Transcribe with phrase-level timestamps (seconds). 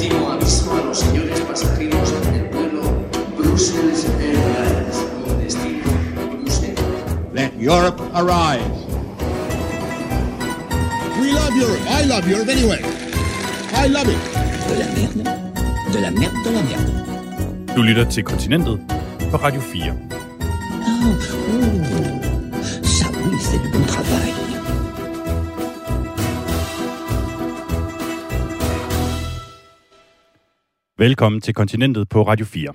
[0.00, 2.82] último aviso a los señores pasajeros del vuelo
[3.36, 5.84] Brussels Airlines con destino
[6.32, 6.80] Bruselas.
[7.34, 8.64] Let Europe arise.
[11.20, 11.82] We love Europe.
[11.86, 12.80] I love Europe anyway.
[13.74, 14.18] I love it.
[14.68, 15.22] De la merde.
[15.92, 17.74] De la merde, de la merde.
[17.74, 18.78] Du lytter til Kontinentet
[19.30, 19.92] på Radio 4.
[20.80, 21.14] Oh,
[21.48, 21.80] oh.
[22.84, 24.49] Ça oui, c'est du bon travail.
[31.00, 32.74] Velkommen til Kontinentet på Radio 4.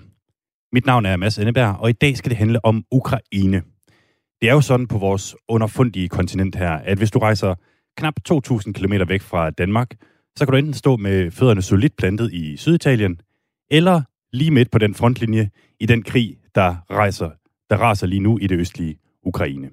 [0.71, 3.61] Mit navn er Mads Enneberg, og i dag skal det handle om Ukraine.
[4.41, 7.55] Det er jo sådan på vores underfundige kontinent her, at hvis du rejser
[7.98, 9.95] knap 2.000 km væk fra Danmark,
[10.38, 13.21] så kan du enten stå med fødderne solidt plantet i Syditalien,
[13.71, 14.01] eller
[14.34, 17.29] lige midt på den frontlinje i den krig, der, rejser,
[17.70, 19.70] der raser lige nu i det østlige Ukraine.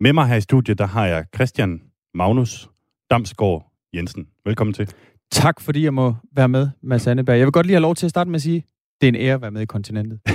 [0.00, 1.82] Med mig her i studiet, der har jeg Christian
[2.14, 2.68] Magnus
[3.10, 4.28] Damsgaard Jensen.
[4.44, 4.92] Velkommen til.
[5.30, 7.38] Tak, fordi jeg må være med, Mads Anneberg.
[7.38, 8.64] Jeg vil godt lige have lov til at starte med at sige,
[9.00, 10.20] det er en ære at være med i kontinentet.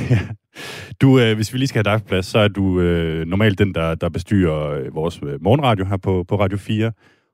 [1.01, 3.75] Du, øh, hvis vi lige skal have dig plads, så er du øh, normalt den,
[3.75, 6.91] der, der bestyrer øh, vores øh, morgenradio her på, på Radio 4.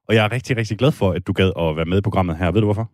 [0.07, 2.37] Og jeg er rigtig, rigtig glad for, at du gad at være med i programmet
[2.37, 2.51] her.
[2.51, 2.91] Ved du hvorfor?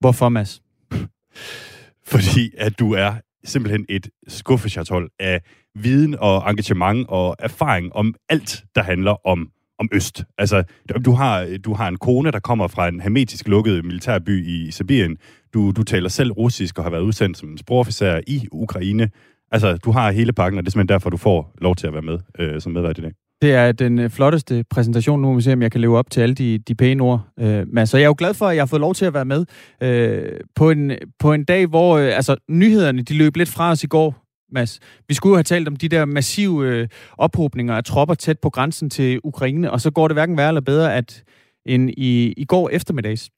[0.00, 0.62] Hvorfor, Mads?
[2.12, 3.12] Fordi at du er
[3.44, 5.40] simpelthen et skuffechatol af
[5.74, 10.24] viden og engagement og erfaring om alt, der handler om om øst.
[10.38, 10.62] Altså,
[11.04, 15.16] du har, du har en kone, der kommer fra en hermetisk lukket militærby i Sibirien.
[15.54, 19.10] Du, du taler selv russisk og har været udsendt som sprogofficer i Ukraine.
[19.52, 21.92] Altså, du har hele pakken, og det er simpelthen derfor, du får lov til at
[21.92, 23.12] være med øh, som medvært i dag.
[23.42, 25.20] Det er den øh, flotteste præsentation.
[25.20, 27.26] Nu må vi se, om jeg kan leve op til alle de, de pæne ord.
[27.40, 29.14] Øh, Mads, så jeg er jo glad for, at jeg har fået lov til at
[29.14, 29.44] være med
[29.82, 33.84] øh, på, en, på en dag, hvor øh, altså, nyhederne de løb lidt fra os
[33.84, 34.23] i går.
[34.54, 34.80] Mads.
[35.08, 36.88] Vi skulle jo have talt om de der massive øh,
[37.18, 40.60] ophobninger af tropper tæt på grænsen til Ukraine, og så går det hverken værre eller
[40.60, 41.24] bedre, at
[41.66, 43.30] end i, i går eftermiddags,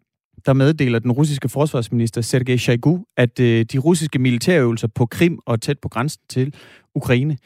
[0.46, 5.60] der meddeler den russiske forsvarsminister Sergej Shoigu, at øh, de russiske militærøvelser på Krim og
[5.60, 6.54] tæt på grænsen til
[6.94, 7.36] Ukraine,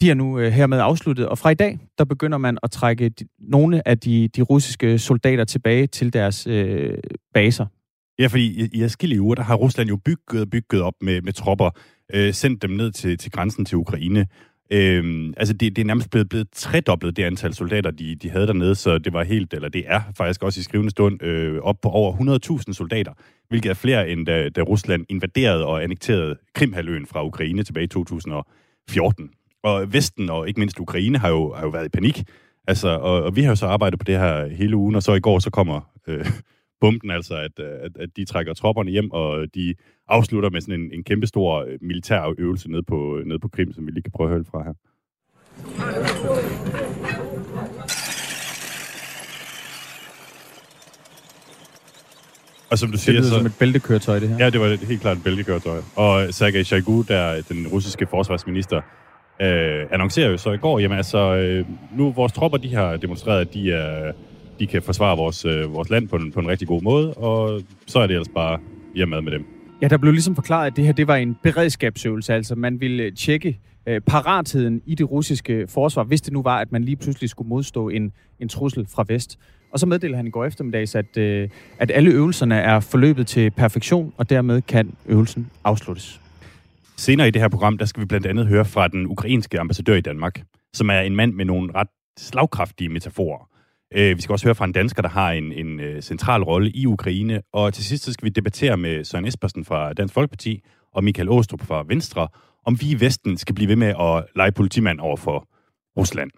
[0.00, 3.08] de er nu øh, hermed afsluttet, og fra i dag, der begynder man at trække
[3.08, 6.98] de, nogle af de, de russiske soldater tilbage til deres øh,
[7.34, 7.66] baser.
[8.18, 11.22] Ja, fordi i, i adskillige uger, der har Rusland jo bygget og bygget op med,
[11.22, 11.70] med tropper,
[12.14, 14.26] øh, sendt dem ned til, til grænsen til Ukraine.
[14.70, 18.46] Øhm, altså, det, det er nærmest blevet, blevet tredoblet, det antal soldater, de, de havde
[18.46, 21.80] dernede, så det var helt, eller det er faktisk også i skrivende stund, øh, op
[21.82, 23.12] på over 100.000 soldater,
[23.48, 27.88] hvilket er flere end da, da Rusland invaderede og annekterede Krimhaløen fra Ukraine tilbage i
[27.88, 29.30] 2014.
[29.62, 32.24] Og Vesten og ikke mindst Ukraine har jo, har jo været i panik.
[32.66, 35.14] Altså, og, og vi har jo så arbejdet på det her hele ugen, og så
[35.14, 36.26] i går så kommer øh,
[36.80, 39.74] bomben, altså at, at, at de trækker tropperne hjem, og de
[40.08, 43.86] afslutter med sådan en, en kæmpestor øh, militær øvelse ned på, ned på Krim, som
[43.86, 44.74] vi lige kan prøve at høre fra her.
[52.70, 53.36] Og som du Det siger, lyder så...
[53.36, 54.36] som et bæltekøretøj, det her.
[54.38, 55.80] Ja, det var helt klart et bæltekøretøj.
[55.96, 58.80] Og Sergej Shoigu, der er den russiske forsvarsminister,
[59.42, 61.66] øh, annoncerer jo så i går, jamen altså, øh,
[61.96, 64.12] nu vores tropper, de har demonstreret, at de, er,
[64.58, 67.62] de kan forsvare vores, øh, vores land på en, på en rigtig god måde, og
[67.86, 68.58] så er det ellers bare
[68.94, 69.44] hjemad med dem.
[69.82, 72.34] Ja, der blev ligesom forklaret, at det her det var en beredskabsøvelse.
[72.34, 76.72] Altså, man ville tjekke øh, paratheden i det russiske forsvar, hvis det nu var, at
[76.72, 79.38] man lige pludselig skulle modstå en, en trussel fra vest.
[79.72, 81.48] Og så meddelte han i går eftermiddags, at, øh,
[81.78, 86.20] at alle øvelserne er forløbet til perfektion, og dermed kan øvelsen afsluttes.
[86.96, 89.94] Senere i det her program, der skal vi blandt andet høre fra den ukrainske ambassadør
[89.94, 90.42] i Danmark,
[90.74, 91.88] som er en mand med nogle ret
[92.18, 93.48] slagkraftige metaforer.
[93.94, 96.70] Øh, vi skal også høre fra en dansker, der har en, en øh, central rolle
[96.70, 97.42] i Ukraine.
[97.52, 100.62] Og til sidst skal vi debattere med Søren Espersen fra Dansk Folkeparti
[100.92, 102.28] og Michael Åstrup fra Venstre,
[102.66, 105.48] om vi i Vesten skal blive ved med at lege politimand over for
[105.96, 106.30] Rusland.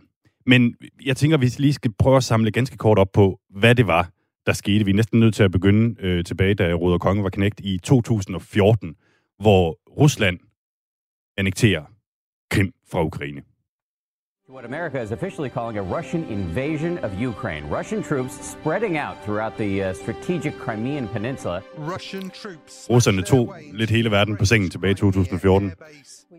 [0.46, 0.74] Men
[1.04, 3.86] jeg tænker, at vi lige skal prøve at samle ganske kort op på, hvad det
[3.86, 4.10] var,
[4.46, 4.84] der skete.
[4.84, 7.78] Vi er næsten nødt til at begynde øh, tilbage, da Ruder Konge var knægt i
[7.78, 8.94] 2014,
[9.38, 10.38] hvor Rusland
[11.36, 11.84] annekterer
[12.50, 13.42] Krim fra Ukraine.
[14.52, 17.62] What America is officially calling a Russian invasion of Ukraine.
[17.70, 21.62] Russian troops spreading out throughout the uh, strategic Crimean Peninsula.
[21.78, 22.86] Russian troops.
[22.90, 25.72] Russerne tog lidt hele verden på sengen tilbage i 2014,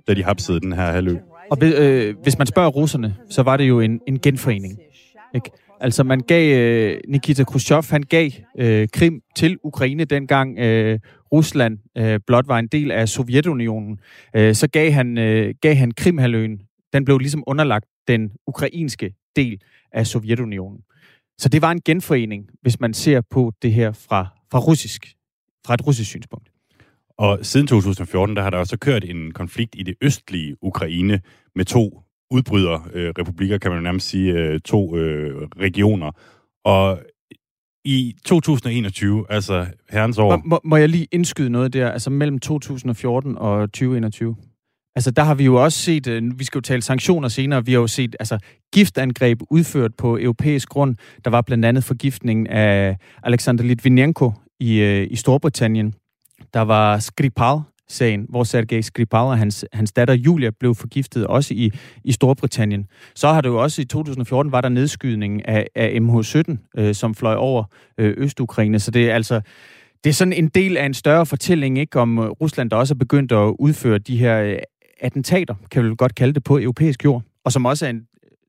[0.07, 1.17] da de hapsede den her halvø.
[1.51, 4.79] Og øh, hvis man spørger russerne, så var det jo en, en genforening.
[5.35, 5.51] Ikke?
[5.79, 10.99] Altså man gav, øh, Nikita Khrushchev, han gav øh, Krim til Ukraine dengang øh,
[11.31, 13.99] Rusland øh, blot var en del af Sovjetunionen.
[14.35, 16.59] Øh, så gav han, øh, gav han Krimhaløen.
[16.93, 19.61] Den blev ligesom underlagt den ukrainske del
[19.91, 20.79] af Sovjetunionen.
[21.37, 25.15] Så det var en genforening, hvis man ser på det her fra, fra russisk,
[25.65, 26.51] fra et russisk synspunkt.
[27.17, 31.21] Og siden 2014, der har der også kørt en konflikt i det østlige Ukraine
[31.55, 36.11] med to udbryderrepublikker, øh, kan man nærmest sige, øh, to øh, regioner.
[36.65, 36.99] Og
[37.85, 40.35] i 2021, altså herrens år.
[40.35, 44.35] Må, må, må jeg lige indskyde noget der, altså mellem 2014 og 2021?
[44.95, 47.71] Altså, der har vi jo også set, øh, vi skal jo tale sanktioner senere, vi
[47.71, 48.39] har jo set altså,
[48.73, 50.95] giftangreb udført på europæisk grund.
[51.25, 55.93] Der var blandt andet forgiftningen af Alexander Litvinenko i, øh, i Storbritannien.
[56.53, 57.59] Der var Skripal,
[57.89, 61.71] sagen, hvor Sergej Skripal og hans, hans datter Julia blev forgiftet også i,
[62.03, 62.87] i Storbritannien.
[63.15, 67.15] Så har det jo også i 2014 var der nedskydning af, af MH17, øh, som
[67.15, 67.63] fløj over
[67.97, 68.79] øh, Østukraine.
[68.79, 69.41] Så det er altså
[70.03, 72.93] det er sådan en del af en større fortælling ikke om øh, Rusland, der også
[72.93, 74.57] er begyndt at udføre de her øh,
[75.01, 78.01] attentater, kan vi godt kalde det, på europæisk jord, og som også er en,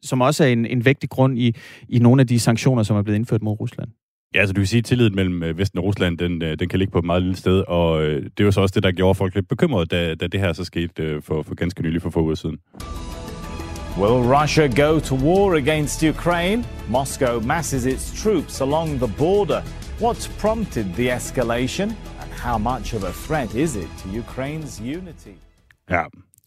[0.03, 1.57] som også er en, en vægtig grund i,
[1.89, 3.89] i nogle af de sanktioner, som er blevet indført mod Rusland.
[4.35, 6.69] Ja, altså du kan sige, at tilliden mellem øh, Vesten og Rusland, den, øh, den
[6.69, 8.83] kan ligge på et meget lille sted, og øh, det er jo så også det,
[8.83, 12.03] der gjorde folk lidt bekymrede, da, da det her så skete for, for ganske nylig
[12.03, 12.59] for få uger siden.
[13.99, 16.65] Will Russia go to war against Ukraine?
[16.89, 19.63] Moscow masses its troops along the border.
[20.01, 21.89] What prompted the escalation?
[22.21, 25.37] And how much of a threat is it to Ukraine's unity?
[25.91, 26.05] Ja,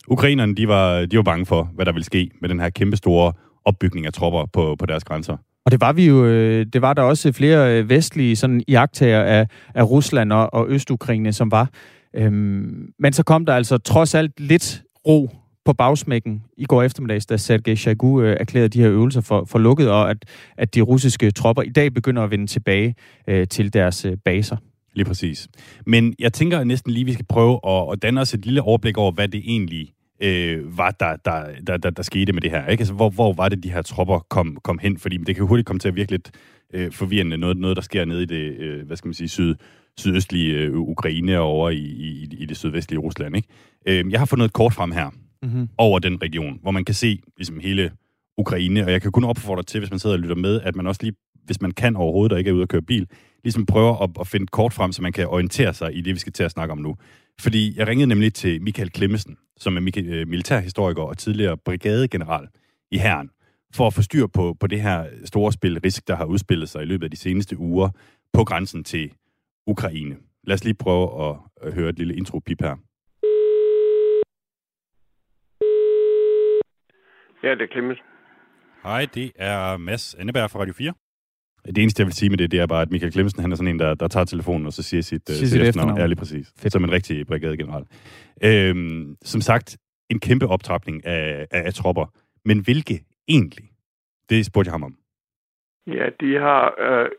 [0.07, 3.33] ukrainerne de var, de var bange for, hvad der ville ske med den her kæmpestore
[3.65, 5.37] opbygning af tropper på, på deres grænser.
[5.65, 9.23] Og det var vi jo, øh, det var der også flere øh, vestlige sådan jagttager
[9.23, 11.69] af, af Rusland og, og Østukraine, som var.
[12.15, 15.29] Øhm, men så kom der altså trods alt lidt ro
[15.65, 19.59] på bagsmækken i går eftermiddags, da Sergej Shoigu øh, erklærede de her øvelser for, for
[19.59, 20.17] lukket, og at,
[20.57, 22.95] at de russiske tropper i dag begynder at vende tilbage
[23.27, 24.57] øh, til deres øh, baser.
[24.95, 25.47] Lige præcis.
[25.85, 28.61] Men jeg tænker næsten lige, at vi skal prøve at, at danne os et lille
[28.61, 32.51] overblik over, hvad det egentlig øh, var, der, der, der, der, der skete med det
[32.51, 32.67] her.
[32.67, 32.81] Ikke?
[32.81, 34.97] Altså, hvor, hvor var det, de her tropper kom, kom hen?
[34.97, 36.31] Fordi det kan hurtigt komme til at virke lidt
[36.73, 37.37] øh, forvirrende.
[37.37, 39.55] Noget, noget, der sker nede i det, øh, hvad skal man sige, syd,
[39.97, 43.35] sydøstlige øh, Ukraine og over i, i, i det sydvestlige Rusland.
[43.35, 43.47] Ikke?
[43.87, 45.09] Øh, jeg har fundet et kort frem her
[45.43, 45.69] mm-hmm.
[45.77, 47.91] over den region, hvor man kan se ligesom hele
[48.37, 50.87] Ukraine, og jeg kan kun opfordre til, hvis man sidder og lytter med, at man
[50.87, 51.15] også lige,
[51.45, 53.07] hvis man kan overhovedet og ikke er ude at køre bil,
[53.43, 56.19] ligesom prøver at, at finde kort frem, så man kan orientere sig i det, vi
[56.19, 56.95] skal til at snakke om nu.
[57.41, 62.47] Fordi jeg ringede nemlig til Michael Klemmesen, som er øh, militærhistoriker og tidligere brigadegeneral
[62.91, 63.29] i Herren,
[63.75, 66.81] for at få styr på, på det her store spil risk, der har udspillet sig
[66.81, 67.89] i løbet af de seneste uger
[68.33, 69.11] på grænsen til
[69.67, 70.15] Ukraine.
[70.43, 72.75] Lad os lige prøve at, at høre et lille intro-pip her.
[77.43, 77.99] Ja, det er Clemens.
[78.83, 80.93] Hej, det er Mads Anneberg fra Radio 4.
[81.65, 83.55] Det eneste, jeg vil sige med det, det er bare, at Michael Klemsen, han er
[83.55, 85.99] sådan en, der, der tager telefonen og så siger sit, uh, sit, sit efternavn.
[85.99, 86.53] Ja, lige præcis.
[86.59, 86.73] Fedt.
[86.73, 87.85] Som en rigtig brigadegeneral.
[88.43, 89.77] Øhm, som sagt,
[90.09, 92.05] en kæmpe optrapning af, af, af tropper.
[92.45, 93.65] Men hvilke egentlig?
[94.29, 94.95] Det spurgte jeg ham om.
[95.87, 97.09] Ja, de har øh,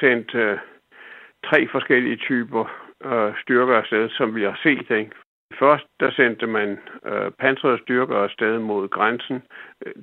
[0.00, 0.58] sendt øh,
[1.48, 2.64] tre forskellige typer
[3.04, 4.96] øh, styrker afsted, som vi har set.
[4.98, 5.10] Ikke?
[5.58, 9.42] Først der sendte man øh, pansrede styrker afsted mod grænsen.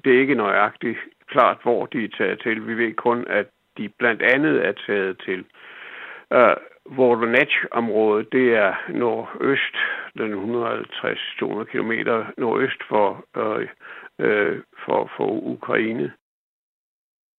[0.03, 2.67] Det er ikke nøjagtigt klart, hvor de er taget til.
[2.67, 5.39] Vi ved kun, at de blandt andet er taget til.
[6.35, 6.55] Uh,
[6.97, 9.75] Voronezh-området, det er nordøst,
[10.17, 11.91] den 150-200 km
[12.37, 13.61] nordøst for, uh,
[14.25, 16.13] uh, for, for Ukraine.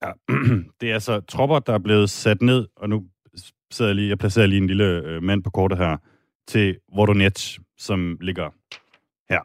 [0.05, 0.13] Ja,
[0.81, 3.05] det er altså tropper, der er blevet sat ned, og nu
[3.71, 5.97] sidder jeg lige, jeg placerer lige en lille øh, mand på kortet her,
[6.47, 8.51] til Voronezh, som ligger
[9.31, 9.43] her.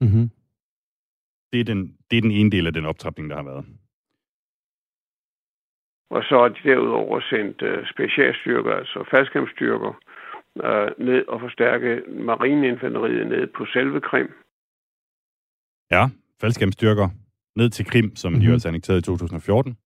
[0.00, 0.30] Mm-hmm.
[1.52, 3.64] Det, er den, det er den ene del af den optrapning, der har været.
[6.10, 9.92] Og så har de derudover sendt uh, specialstyrker, altså faldskærmstyrker,
[10.64, 14.30] uh, ned og forstærke marineinfanteriet ned på selve Krim.
[15.90, 16.04] Ja,
[16.40, 17.08] faldskærmstyrker
[17.56, 18.46] ned til Krim, som mm-hmm.
[18.46, 19.76] de også annekteret i 2014.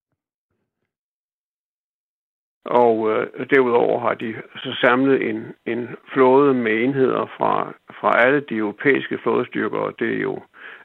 [2.64, 8.40] Og uh, derudover har de så samlet en, en flåde med enheder fra, fra alle
[8.40, 10.34] de europæiske flådestyrker, og det er jo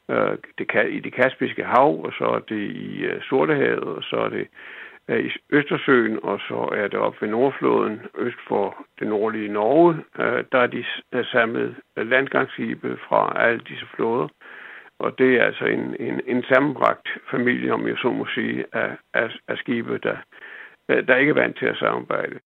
[0.08, 4.16] uh, det i det Kaspiske hav, og så er det i uh, Sortehavet, og så
[4.16, 4.46] er det
[5.16, 9.96] i Østersøen, og så er det op ved Nordfloden, øst for det nordlige Norge.
[10.18, 10.84] Øh, der er de
[11.24, 14.28] samlet landgangsskibe fra alle disse floder.
[14.98, 18.96] Og det er altså en, en, en sammenbragt familie, om jeg så må sige, af,
[19.14, 20.16] af, af skibe, der,
[20.88, 22.38] der ikke er vant til at samarbejde.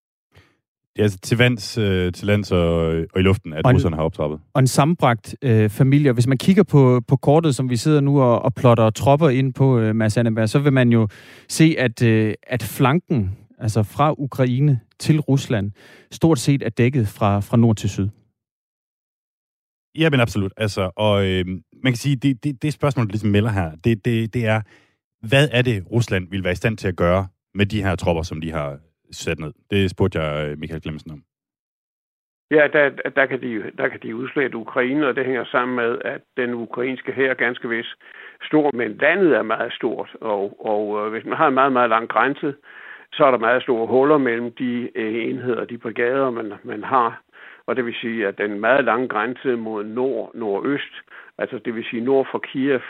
[0.97, 4.03] Det er altså til vands, øh, til lands og, og i luften, at russerne har
[4.03, 4.41] optrappet.
[4.55, 6.13] Og en sammenbragt øh, familie.
[6.13, 9.55] Hvis man kigger på, på kortet, som vi sidder nu og, og plotter tropper ind
[9.55, 11.09] på, øh, Mads Anneberg, så vil man jo
[11.49, 15.73] se, at, øh, at flanken, altså fra Ukraine til Rusland,
[16.11, 18.09] stort set er dækket fra, fra nord til syd.
[19.99, 20.53] Ja, men absolut.
[20.57, 21.47] Altså, og øh,
[21.83, 24.61] man kan sige, det, det, det spørgsmål, der ligesom melder her, det, det, det er,
[25.27, 28.23] hvad er det, Rusland vil være i stand til at gøre med de her tropper,
[28.23, 28.79] som de har
[29.15, 29.53] sat ned.
[29.71, 31.23] Det spurgte jeg øh, Michael Glemsen om.
[32.51, 35.99] Ja, der, der, kan de, der kan de udslætte Ukraine, og det hænger sammen med,
[36.05, 37.95] at den ukrainske her er ganske vist
[38.43, 41.91] stor, men landet er meget stort, og, og øh, hvis man har en meget, meget
[41.91, 42.55] lang grænse,
[43.13, 47.23] så er der meget store huller mellem de øh, enheder, de brigader, man, man har.
[47.67, 50.95] Og det vil sige, at den meget lange grænse mod nord, nordøst,
[51.39, 52.81] altså det vil sige nord for Kiev,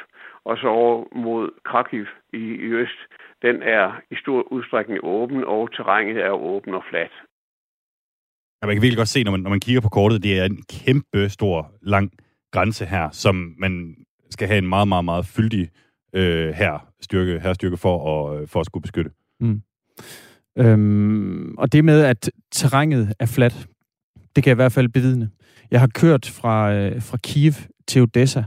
[0.45, 2.99] og så over mod Krakiv i, i øst,
[3.47, 7.15] den er i stor udstrækning åben, og terrænet er åben og fladt.
[8.59, 10.45] Ja, man kan virkelig godt se, når man, når man kigger på kortet, det er
[10.45, 12.13] en kæmpe stor, lang
[12.53, 13.97] grænse her, som man
[14.31, 15.71] skal have en meget, meget, meget fyldig
[16.15, 19.11] øh, her styrke, her styrke for, at, for at skulle beskytte.
[19.41, 19.63] Mm.
[20.59, 23.67] Øhm, og det med, at terrænet er fladt,
[24.37, 25.31] det kan jeg i hvert fald bevidne.
[25.71, 27.53] Jeg har kørt fra, øh, fra Kiev
[27.87, 28.43] til Odessa.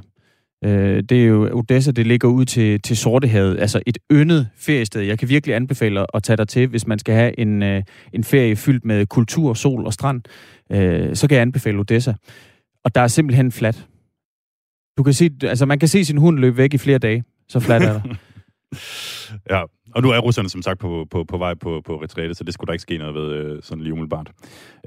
[0.66, 5.02] Øh, det er jo Odessa, det ligger ud til, til Sortehavet, altså et yndet feriested.
[5.02, 7.84] Jeg kan virkelig anbefale at tage dig til, hvis man skal have en, øh,
[8.14, 10.22] en ferie fyldt med kultur, sol og strand.
[10.72, 12.14] Øh, så kan jeg anbefale Odessa.
[12.84, 13.88] Og der er simpelthen fladt.
[14.98, 17.24] Du kan se, altså man kan se sin hund løbe væk i flere dage.
[17.50, 18.16] Så fladt er der.
[19.56, 19.64] ja,
[19.96, 22.54] og nu er russerne som sagt på, på, på vej på, på retræte, så det
[22.54, 24.32] skulle der ikke ske noget ved øh, sådan lige umiddelbart.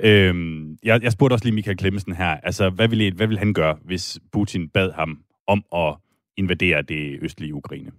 [0.03, 3.53] Øhm, jeg, jeg spurgte også lige Michael Klemmensen her, altså hvad ville, hvad ville han
[3.53, 5.19] gøre, hvis Putin bad ham
[5.55, 5.91] om at
[6.37, 7.91] invadere det østlige Ukraine?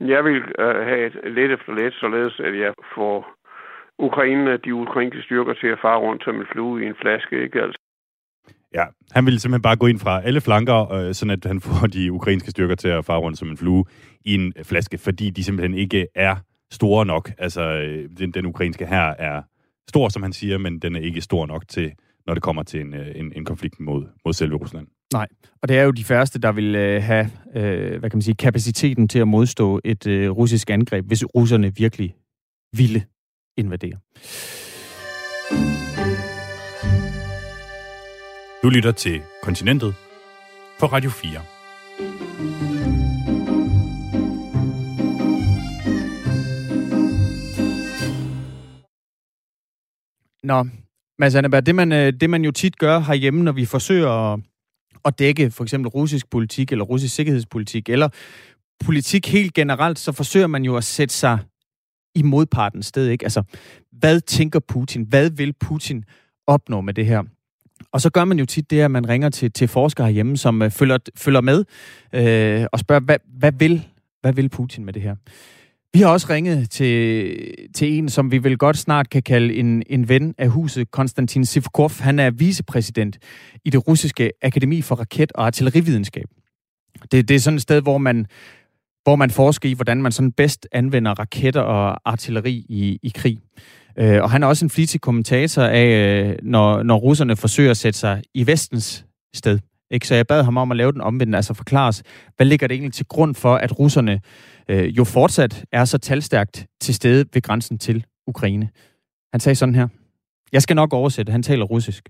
[0.00, 3.16] Jeg vil øh, have et let efter let, således at jeg får
[3.98, 7.62] Ukraine, de ukrainske styrker til at fare rundt som en flue i en flaske, ikke?
[7.62, 7.78] Altså,
[8.74, 11.86] Ja, han ville simpelthen bare gå ind fra alle flanker, øh, sådan at han får
[11.86, 13.84] de ukrainske styrker til at fare rundt som en flue
[14.24, 16.36] i en flaske, fordi de simpelthen ikke er
[16.70, 17.30] store nok.
[17.38, 19.42] Altså, øh, den, den ukrainske her er
[19.88, 21.92] stor, som han siger, men den er ikke stor nok til,
[22.26, 24.86] når det kommer til en, øh, en, en konflikt mod, mod selve Rusland.
[25.12, 25.26] Nej,
[25.62, 28.34] og det er jo de første, der vil øh, have øh, hvad kan man sige,
[28.34, 32.14] kapaciteten til at modstå et øh, russisk angreb, hvis russerne virkelig
[32.76, 33.04] ville
[33.56, 33.98] invadere.
[38.62, 39.94] Du lytter til Kontinentet
[40.80, 41.40] på Radio 4.
[50.42, 50.66] Nå,
[51.18, 54.40] Mads Anneberg, det man, det man jo tit gør herhjemme, når vi forsøger at,
[55.08, 58.08] at dække for eksempel russisk politik, eller russisk sikkerhedspolitik, eller
[58.84, 61.38] politik helt generelt, så forsøger man jo at sætte sig
[62.14, 63.24] i modpartens sted, ikke?
[63.24, 63.42] Altså,
[63.92, 65.02] hvad tænker Putin?
[65.02, 66.04] Hvad vil Putin
[66.46, 67.22] opnå med det her?
[67.92, 70.62] Og så gør man jo tit det, at man ringer til, til forskere herhjemme, som
[70.62, 71.64] øh, følger, følger med
[72.12, 73.86] øh, og spørger, hvad, hvad, vil,
[74.20, 75.16] hvad vil Putin med det her?
[75.92, 77.34] Vi har også ringet til,
[77.74, 81.44] til en, som vi vel godt snart kan kalde en, en ven af huset, Konstantin
[81.44, 81.90] Sivkov.
[82.00, 83.18] Han er vicepræsident
[83.64, 86.24] i det russiske akademi for raket- og artillerividenskab.
[87.12, 88.26] Det, det er sådan et sted, hvor man,
[89.02, 93.38] hvor man forsker i, hvordan man sådan bedst anvender raketter og artilleri i, i krig.
[93.98, 97.76] Øh, og han er også en flittig kommentator af, øh, når, når russerne forsøger at
[97.76, 99.04] sætte sig i vestens
[99.34, 99.58] sted.
[99.91, 100.07] Ikke?
[100.07, 102.03] Så jeg bad ham om at lave den omvendt, altså forklares,
[102.35, 104.21] hvad ligger det egentlig til grund for, at russerne
[104.69, 108.69] øh, jo fortsat er så talstærkt til stede ved grænsen til Ukraine.
[109.33, 109.87] Han sagde sådan her.
[110.51, 112.09] Jeg skal nok oversætte, han taler russisk.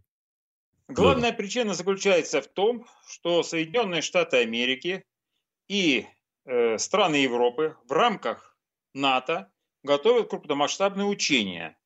[0.93, 5.03] Главная причина заключается в том, что Соединенные Штаты Америки
[5.69, 6.05] и
[6.45, 8.57] э, страны Европы в рамках
[8.93, 9.49] НАТО
[9.83, 11.77] готовят крупномасштабные учения,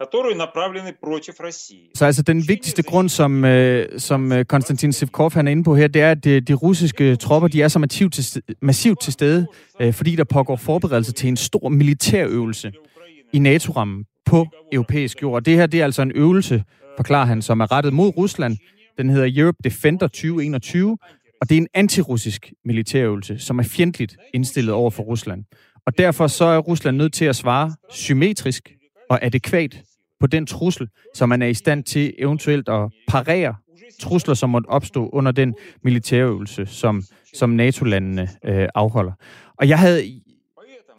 [0.00, 1.90] которые направлены против России.
[1.94, 5.76] Så altså den vigtigste grund, som, øh, som øh, Konstantin Sivkov han er inde på
[5.76, 9.00] her, det er, at de, de russiske tropper de er så massivt til, stede, massivt
[9.00, 9.46] til stede,
[9.80, 12.72] øh, fordi der pågår forberedelse til en stor militærøvelse
[13.32, 15.34] i NATO-rammen på europæisk jord.
[15.34, 16.64] Og det her det er altså en øvelse,
[16.96, 18.56] forklarer han, som er rettet mod Rusland.
[18.98, 20.98] Den hedder Europe Defender 2021,
[21.40, 25.44] og det er en antirussisk militærøvelse, som er fjendtligt indstillet over for Rusland.
[25.86, 28.76] Og derfor så er Rusland nødt til at svare symmetrisk
[29.10, 29.82] og adekvat
[30.21, 33.55] på den trussel, som man er i stand til eventuelt at parere
[33.99, 39.11] trusler, som måtte opstå under den militærøvelse, som, som NATO-landene øh, afholder.
[39.57, 40.21] Og jeg havde...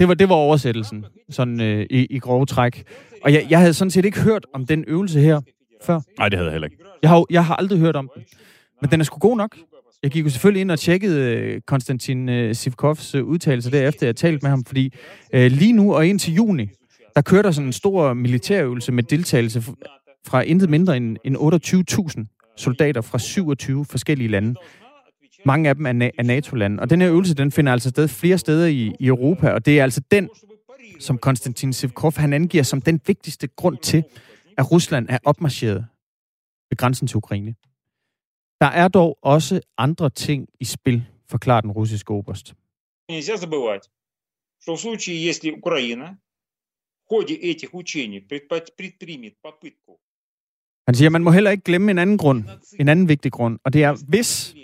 [0.00, 2.85] Det var, det var oversættelsen, sådan øh, i, i grove træk.
[3.23, 5.41] Og jeg, jeg havde sådan set ikke hørt om den øvelse her
[5.83, 6.00] før.
[6.19, 6.76] Nej, det havde jeg heller ikke.
[7.02, 8.23] Jeg har, jeg har aldrig hørt om den.
[8.81, 9.57] Men den er sgu god nok.
[10.02, 14.17] Jeg gik jo selvfølgelig ind og tjekkede øh, Konstantin øh, Sivkovs øh, udtalelse derefter, jeg
[14.17, 14.95] talte med ham, fordi
[15.33, 16.69] øh, lige nu og indtil juni,
[17.15, 19.63] der kører der sådan en stor militærøvelse med deltagelse
[20.27, 21.38] fra intet mindre end, end
[22.27, 24.55] 28.000 soldater fra 27 forskellige lande.
[25.46, 26.79] Mange af dem er, er NATO-lande.
[26.79, 29.79] Og den her øvelse, den finder altså sted flere steder i, i Europa, og det
[29.79, 30.29] er altså den,
[31.00, 34.03] som Konstantin Sivkov han angiver som den vigtigste grund til,
[34.57, 35.86] at Rusland er opmarcheret
[36.69, 37.55] ved grænsen til Ukraine.
[38.62, 42.53] Der er dog også andre ting i spil, forklarer den russiske oberst.
[43.10, 43.84] Нельзя забывать,
[44.62, 46.30] что в случае, если Украина в
[47.12, 48.19] ходе этих учений
[48.77, 50.00] предпримет попытку
[50.88, 52.43] Han siger, at man må heller ikke glemme en anden grund,
[52.79, 54.55] en anden vigtig grund, og det er, hvis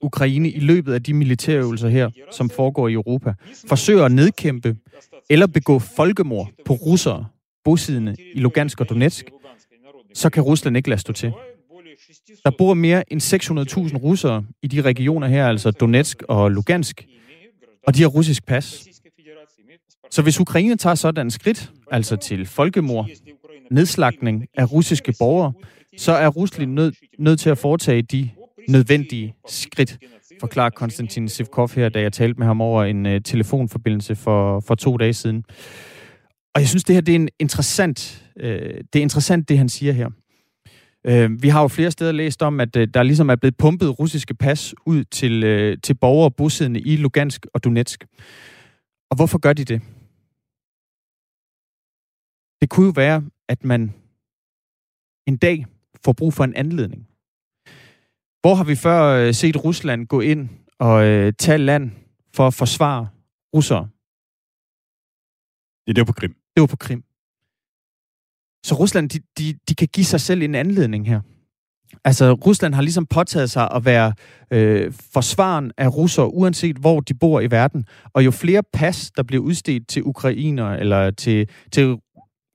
[0.00, 3.34] Ukraine i løbet af de militærøvelser her, som foregår i Europa,
[3.68, 4.76] forsøger at nedkæmpe
[5.30, 7.26] eller begå folkemord på russere
[7.64, 9.30] bosiddende i Lugansk og Donetsk,
[10.14, 11.32] så kan Rusland ikke lade stå til.
[12.44, 13.20] Der bor mere end
[13.92, 17.06] 600.000 russere i de regioner her, altså Donetsk og Lugansk,
[17.86, 18.89] og de har russisk pas.
[20.11, 23.09] Så hvis Ukraine tager sådan et skridt, altså til folkemord,
[23.71, 25.53] nedslagning af russiske borgere,
[25.97, 28.29] så er Rusland nødt nød til at foretage de
[28.67, 29.97] nødvendige skridt,
[30.39, 34.75] forklarer Konstantin Sivkov her, da jeg talte med ham over en uh, telefonforbindelse for, for
[34.75, 35.43] to dage siden.
[36.55, 38.49] Og jeg synes, det her det er en interessant, uh,
[38.93, 40.09] det er interessant, det han siger her.
[41.09, 43.99] Uh, vi har jo flere steder læst om, at uh, der ligesom er blevet pumpet
[43.99, 48.05] russiske pas ud til, uh, til borgere bosiddende i Lugansk og Donetsk.
[49.09, 49.81] Og hvorfor gør de det?
[52.61, 53.93] Det kunne jo være, at man
[55.27, 55.65] en dag
[56.05, 57.07] får brug for en anledning.
[58.41, 60.49] Hvor har vi før øh, set Rusland gå ind
[60.79, 61.91] og øh, tage land
[62.35, 63.07] for at forsvare
[63.55, 63.89] russere?
[65.87, 66.35] Ja, det var på Krim.
[66.55, 67.03] Det var på Krim.
[68.65, 71.21] Så Rusland, de, de, de kan give sig selv en anledning her.
[72.05, 74.13] Altså, Rusland har ligesom påtaget sig at være
[74.51, 77.85] øh, forsvaren af russere, uanset hvor de bor i verden.
[78.13, 81.97] Og jo flere pas, der bliver udstedt til ukrainer, eller til, til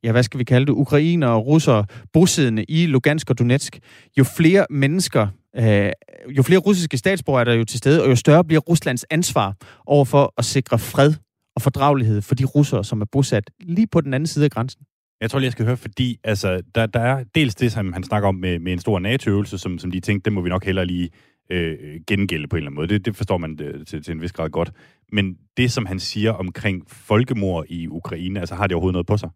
[0.07, 3.79] ja, hvad skal vi kalde det, ukrainer og russere bosiddende i Lugansk og Donetsk,
[4.19, 5.91] jo flere mennesker, øh,
[6.37, 9.55] jo flere russiske statsborgere er der jo til stede, og jo større bliver Ruslands ansvar
[9.87, 11.15] over for at sikre fred
[11.57, 14.83] og fordragelighed for de russere, som er bosat lige på den anden side af grænsen.
[15.21, 18.05] Jeg tror lige, jeg skal høre, fordi altså, der, der er dels det, som han
[18.05, 20.65] snakker om med, med en stor NATO-øvelse, som, som de tænkte, det må vi nok
[20.65, 21.11] hellere lige
[21.51, 22.89] øh, gengælde på en eller anden måde.
[22.89, 24.73] Det, det forstår man det, til, til en vis grad godt.
[25.13, 29.17] Men det, som han siger omkring folkemord i Ukraine, altså har det overhovedet noget på
[29.17, 29.31] sig?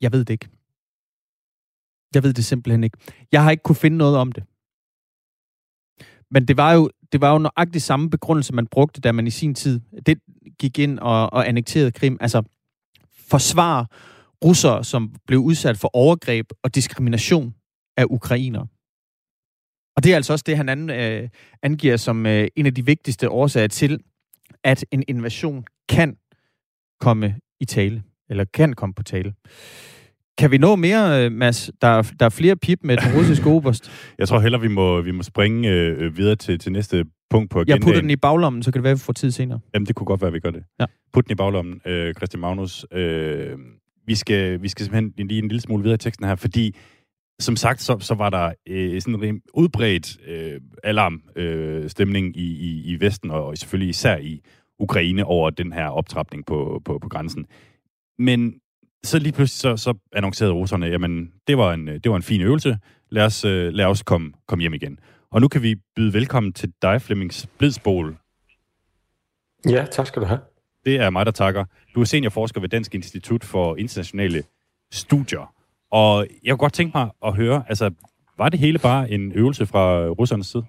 [0.00, 0.48] Jeg ved det ikke.
[2.14, 2.98] Jeg ved det simpelthen ikke.
[3.32, 4.44] Jeg har ikke kunne finde noget om det.
[6.30, 9.30] Men det var jo, det var jo nøjagtigt samme begrundelse, man brugte, da man i
[9.30, 10.18] sin tid det
[10.58, 12.18] gik ind og, og annekterede Krim.
[12.20, 12.42] Altså
[13.28, 13.90] forsvar
[14.44, 17.54] russere, som blev udsat for overgreb og diskrimination
[17.96, 18.66] af ukrainer.
[19.96, 21.28] Og det er altså også det, han an, øh,
[21.62, 24.00] angiver som øh, en af de vigtigste årsager til,
[24.64, 26.16] at en invasion kan
[27.00, 29.32] komme i tale, eller kan komme på tale.
[30.38, 31.70] Kan vi nå mere, øh, Mads?
[31.80, 33.90] Der, der er flere pip med den russiske oberst.
[34.18, 37.58] Jeg tror heller, vi må, vi må springe øh, videre til, til næste punkt på
[37.58, 37.78] agendaen.
[37.78, 39.60] Jeg putter den i baglommen, så kan det være, at vi får tid senere.
[39.74, 40.64] Jamen, det kunne godt være, at vi gør det.
[40.80, 40.86] Ja.
[41.12, 42.86] Put den i baglommen, øh, Christian Magnus.
[42.92, 43.58] Øh,
[44.06, 46.76] vi, skal, vi skal simpelthen lige en lille smule videre i teksten her, fordi
[47.40, 52.46] som sagt, så, så var der øh, sådan en udbredt øh, alarmstemning øh, stemning i,
[52.46, 54.40] i, i Vesten, og, og selvfølgelig især i
[54.78, 57.46] Ukraine over den her optrapning på, på, på grænsen.
[58.18, 58.54] Men
[59.04, 62.40] så lige pludselig så, så annoncerede russerne, jamen det var en, det var en fin
[62.40, 62.78] øvelse,
[63.10, 64.98] lad os, øh, lad os komme, komme hjem igen.
[65.30, 68.16] Og nu kan vi byde velkommen til dig, Flemmings Blidsbol.
[69.68, 70.40] Ja, tak skal du have.
[70.84, 71.64] Det er mig, der takker.
[71.94, 74.42] Du er seniorforsker ved Dansk Institut for Internationale
[74.92, 75.54] Studier.
[75.90, 77.90] Og jeg kunne godt tænke mig at høre, altså,
[78.38, 80.64] var det hele bare en øvelse fra russernes side?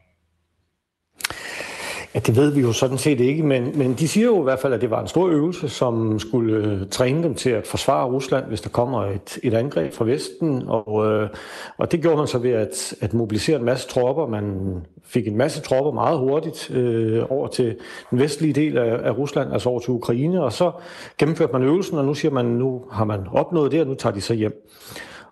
[2.16, 4.60] Ja, det ved vi jo sådan set ikke, men, men de siger jo i hvert
[4.60, 8.06] fald, at det var en stor øvelse, som skulle øh, træne dem til at forsvare
[8.06, 10.64] Rusland, hvis der kommer et, et angreb fra Vesten.
[10.68, 11.30] Og, øh,
[11.78, 14.28] og det gjorde man så ved at, at mobilisere en masse tropper.
[14.28, 17.76] Man fik en masse tropper meget hurtigt øh, over til
[18.10, 20.72] den vestlige del af, af Rusland, altså over til Ukraine, og så
[21.18, 24.14] gennemførte man øvelsen, og nu siger man, nu har man opnået det, og nu tager
[24.14, 24.68] de så hjem.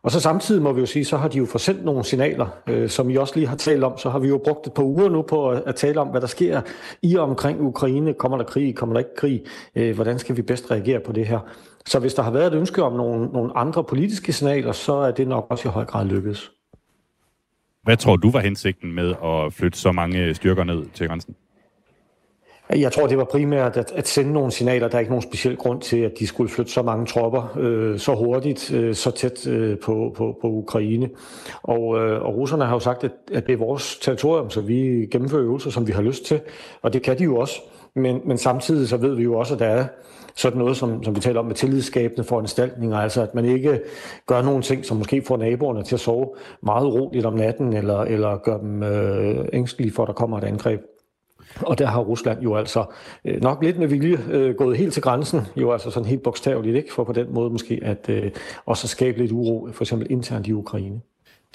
[0.03, 2.89] Og så samtidig må vi jo sige, så har de jo forsendt nogle signaler, øh,
[2.89, 3.97] som I også lige har talt om.
[3.97, 6.21] Så har vi jo brugt et par uger nu på at, at tale om, hvad
[6.21, 6.61] der sker
[7.01, 8.13] i og omkring Ukraine.
[8.13, 8.75] Kommer der krig?
[8.75, 9.43] Kommer der ikke krig?
[9.75, 11.39] Øh, hvordan skal vi bedst reagere på det her?
[11.85, 15.11] Så hvis der har været et ønske om nogle, nogle andre politiske signaler, så er
[15.11, 16.51] det nok også i høj grad lykkedes.
[17.83, 21.35] Hvad tror du var hensigten med at flytte så mange styrker ned til grænsen?
[22.69, 24.87] Jeg tror, det var primært at, at sende nogle signaler.
[24.87, 27.99] Der er ikke nogen speciel grund til, at de skulle flytte så mange tropper øh,
[27.99, 31.09] så hurtigt, øh, så tæt øh, på, på, på Ukraine.
[31.63, 35.07] Og, øh, og russerne har jo sagt, at, at det er vores territorium, så vi
[35.11, 36.39] gennemfører øvelser, som vi har lyst til.
[36.81, 37.61] Og det kan de jo også.
[37.95, 39.85] Men, men samtidig så ved vi jo også, at der er
[40.35, 43.81] sådan noget, som, som vi taler om med tillidsskabende foranstaltninger, altså at man ikke
[44.27, 46.27] gør nogle ting, som måske får naboerne til at sove
[46.63, 50.43] meget roligt om natten, eller, eller gør dem øh, ængstelige for, at der kommer et
[50.43, 50.81] angreb.
[51.61, 52.85] Og der har Rusland jo altså
[53.25, 56.75] øh, nok lidt med vilje øh, gået helt til grænsen, jo altså sådan helt bogstaveligt,
[56.75, 56.93] ikke?
[56.93, 58.31] for på den måde måske at øh,
[58.65, 61.01] også skabe lidt uro, for eksempel internt i Ukraine.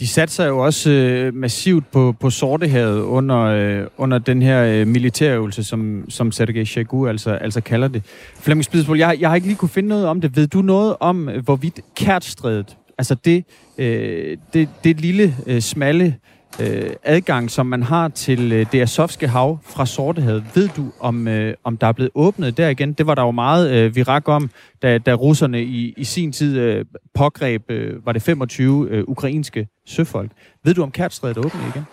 [0.01, 4.65] De satte sig jo også øh, massivt på, på Sortehavet under, øh, under den her
[4.65, 8.03] øh, militærøvelse, som, som Sergej Shoigu altså, altså kalder det.
[8.35, 10.37] Flemming Spidsbol, jeg, jeg har ikke lige kunne finde noget om det.
[10.37, 13.45] Ved du noget om, øh, hvorvidt Kærtstrædet, altså det,
[13.79, 16.17] øh, det, det lille, øh, smalle
[16.61, 20.45] øh, adgang, som man har til øh, det Azovske hav fra Sortehavet.
[20.55, 22.93] Ved du, om, øh, om der er blevet åbnet der igen?
[22.93, 24.51] Det var der jo meget øh, virak om,
[24.83, 26.85] da, da russerne i, i sin tid øh,
[27.15, 30.31] pågreb, øh, var det 25 øh, ukrainske søfolk.
[30.65, 31.85] Ved du, om Kærtstrædet er åbnet igen?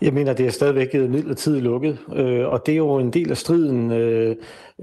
[0.00, 3.36] Jeg mener, det er stadigvæk midlertidigt lukket, øh, og det er jo en del af
[3.36, 4.36] striden, øh,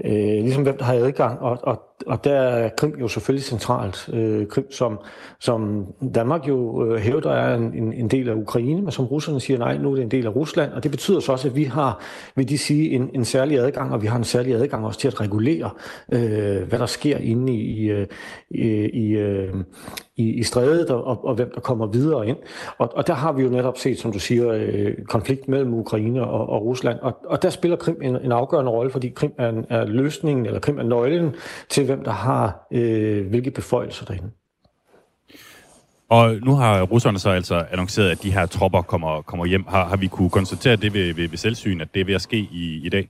[0.04, 4.08] øh, ligesom hvem der har adgang, og, og, og der er Krim jo selvfølgelig centralt.
[4.12, 4.98] Øh, Krim, som,
[5.40, 9.40] som Danmark jo øh, hævder er en, en, en del af Ukraine, men som russerne
[9.40, 11.56] siger, nej, nu er det en del af Rusland, og det betyder så også, at
[11.56, 12.00] vi har,
[12.34, 15.08] vil de sige, en, en særlig adgang, og vi har en særlig adgang også til
[15.08, 15.70] at regulere,
[16.12, 18.04] øh, hvad der sker inde i, i,
[18.50, 19.54] i, i, øh,
[20.16, 22.36] i strædet, og, og hvem der kommer videre ind.
[22.78, 26.26] Og, og der har vi jo netop set, som du siger, øh, konflikt mellem Ukraine
[26.26, 29.52] og, og Rusland, og, og der spiller Krim en, en afgørende rolle, fordi Krim er,
[29.68, 31.34] er løsningen, eller Krim er nøglen
[31.68, 34.30] til, hvem der har øh, hvilke beføjelser derinde.
[36.08, 39.64] Og nu har russerne så altså annonceret, at de her tropper kommer, kommer hjem.
[39.68, 42.22] Har, har vi kunne konstatere det ved, ved, ved selvsyn, at det er ved at
[42.22, 43.08] ske i, i dag?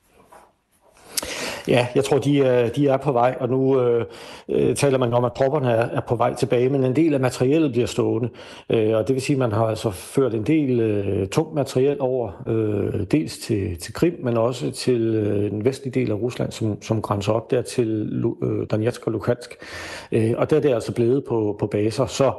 [1.69, 4.05] Ja, jeg tror, de er, de er på vej, og nu øh,
[4.49, 7.21] øh taler man om, at tropperne er, er på vej tilbage, men en del af
[7.21, 8.29] materiellet bliver stående.
[8.71, 11.97] Øh, og det vil sige, at man har altså ført en del øh, tungt materiel
[12.01, 16.53] over, øh, dels til, til Krim, men også til øh, den vestlige del af Rusland,
[16.53, 19.57] som, som grænser op der til øh, Donetsk og Lukansk.
[20.13, 22.07] Øh, og der er det altså blevet på, på baser.
[22.07, 22.33] Så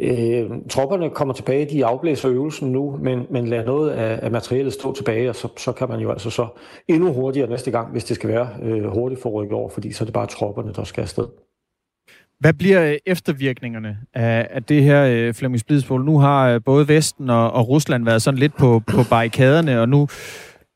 [0.00, 4.72] Øh, tropperne kommer tilbage, de afblæser øvelsen nu, men, men lader noget af, af materialet
[4.72, 6.46] stå tilbage, og så, så kan man jo altså så
[6.88, 9.92] endnu hurtigere næste gang, hvis det skal være øh, hurtigt for rykket rykke over, fordi
[9.92, 11.24] så er det bare tropperne, der skal afsted.
[12.40, 16.04] Hvad bliver øh, eftervirkningerne af, af det her, øh, Flemming Splidsbol?
[16.04, 19.88] Nu har øh, både Vesten og, og Rusland været sådan lidt på, på barrikaderne, og
[19.88, 20.08] nu,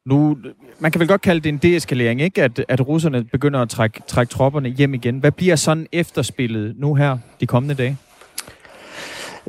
[0.07, 0.37] nu,
[0.79, 2.43] man kan vel godt kalde det en deeskalering, ikke?
[2.43, 5.19] At, at russerne begynder at trække, trække tropperne hjem igen.
[5.19, 7.97] Hvad bliver sådan efterspillet nu her de kommende dage?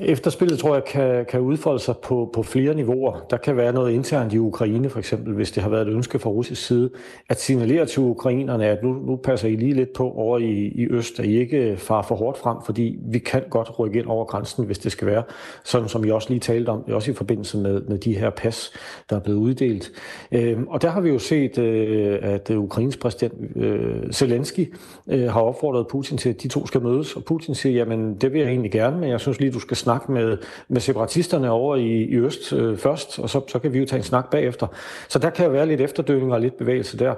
[0.02, 3.26] Efterspillet tror jeg kan, kan udfolde sig på, på flere niveauer.
[3.30, 6.20] Der kan være noget internt i Ukraine for eksempel, hvis det har været et ønske
[6.20, 6.90] fra russisk side,
[7.30, 10.88] at signalere til ukrainerne, at nu, nu passer I lige lidt på over i, i
[10.90, 14.26] øst, at I ikke far for hårdt frem, fordi vi kan godt rykke ind over
[14.26, 15.24] grænsen, hvis det skal være.
[15.64, 18.72] Sådan som I også lige talte om, også i forbindelse med, med de her pas,
[19.10, 19.92] der er blevet uddelt.
[20.32, 24.74] Øhm, og der har vi jo set, øh, at Ukraines præsident øh, Zelensky
[25.08, 28.34] øh, har opfordret Putin til, at de to skal mødes, og Putin siger, jamen det
[28.34, 31.76] vil jeg egentlig gerne, men jeg synes lige, du skal snak med, med separatisterne over
[31.76, 34.68] i, i øst øh, først, og så, så kan vi jo tage en snak bagefter.
[35.10, 37.14] Så der kan jo være lidt efterdøning og lidt bevægelse der.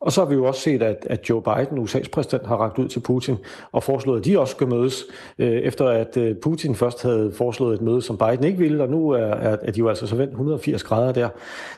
[0.00, 2.78] Og så har vi jo også set, at, at Joe Biden, USA's præsident, har ragt
[2.78, 3.36] ud til Putin
[3.72, 5.04] og foreslået, at de også skal mødes,
[5.38, 8.88] øh, efter at øh, Putin først havde foreslået et møde, som Biden ikke ville, og
[8.88, 11.28] nu er, er, er de jo altså så vendt 180 grader der.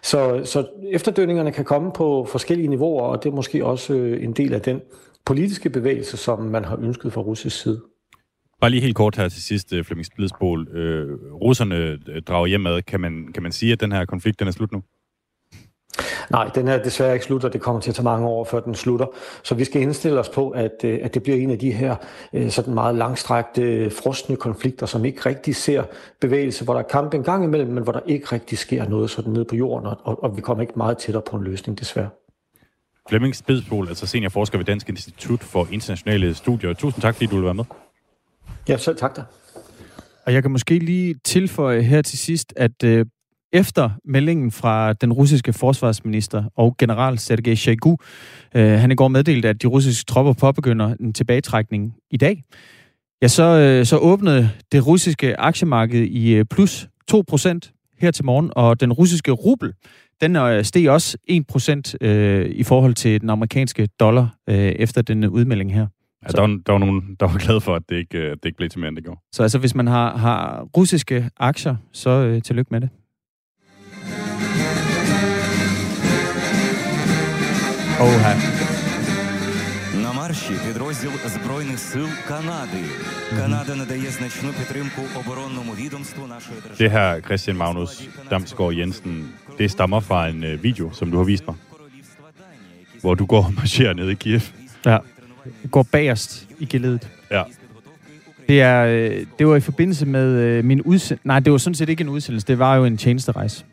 [0.03, 4.33] Så, så efterdønningerne kan komme på forskellige niveauer, og det er måske også øh, en
[4.33, 4.81] del af den
[5.25, 7.81] politiske bevægelse, som man har ønsket fra russisk side.
[8.67, 10.69] Bare lige helt kort her til sidst, øh, Flemming Splidsbol.
[10.69, 11.77] Øh, russerne
[12.09, 12.83] øh, drager hjemad.
[12.83, 14.83] Kan man, kan man sige, at den her konflikt den er slut nu?
[16.31, 18.61] Nej, den er desværre ikke slut, og det kommer til at tage mange år, før
[18.61, 19.07] den slutter.
[19.43, 21.97] Så vi skal indstille os på, at, øh, at det bliver en af de her
[22.49, 25.85] sådan meget langstrakte, frostende konflikter, som ikke rigtig ser
[26.21, 29.11] bevægelse, hvor der er kamp en gang imellem, men hvor der ikke rigtig sker noget
[29.11, 32.09] sådan nede på jorden, og, og vi kommer ikke meget tættere på en løsning, desværre.
[33.09, 36.73] Flemming Spidsbol, altså seniorforsker ved Dansk Institut for Internationale Studier.
[36.73, 37.65] Tusind tak, fordi du vil være med.
[38.69, 39.23] Ja, selv tak da.
[40.27, 43.07] Og jeg kan måske lige tilføje her til sidst, at øh,
[43.53, 47.97] efter meldingen fra den russiske forsvarsminister og general Sergej Shoigu,
[48.55, 52.43] øh, han i går meddelte, at de russiske tropper påbegynder en tilbagetrækning i dag,
[53.23, 58.51] ja, så, øh, så åbnede det russiske aktiemarked i øh, plus 2% her til morgen,
[58.57, 59.73] og den russiske rubel,
[60.21, 61.17] den øh, steg også
[62.03, 65.87] 1% øh, i forhold til den amerikanske dollar øh, efter den udmelding her.
[66.24, 68.46] Ja, der, var, der var nogen, der var glade for, at det ikke, øh, det
[68.46, 69.24] ikke blev til mere, end det går.
[69.32, 72.90] Så altså, hvis man har, har russiske aktier, så øh, tillykke med det.
[78.02, 78.34] Oha.
[80.04, 82.84] На марші підрозділ Збройних сил Канади.
[83.30, 86.90] Канада надає значну підтримку оборонному відомству нашої держави.
[86.90, 91.24] Det her, Christian Magnus Damsgaard Jensen, det stammer fra en uh, video, som du har
[91.24, 91.56] vist mig,
[93.02, 94.42] hvor du går og marcherer ned i Kiev.
[94.86, 94.98] Ja
[95.71, 97.09] går bagerst i geledet.
[97.31, 97.43] Ja.
[98.49, 101.27] Det, er, øh, det var i forbindelse med øh, min udsendelse.
[101.29, 102.47] Nej, det var sådan set ikke en udsendelse.
[102.47, 103.65] Det var jo en tjenesterejse.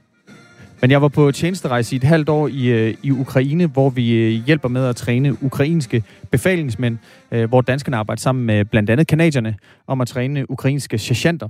[0.82, 4.04] Men jeg var på tjenesterejse i et halvt år i, øh, i Ukraine, hvor vi
[4.46, 6.98] hjælper med at træne ukrainske befalingsmænd,
[7.48, 9.56] hvor danskerne arbejder sammen med blandt andet kanadierne
[9.88, 11.48] om at træne ukrainske sergeanter.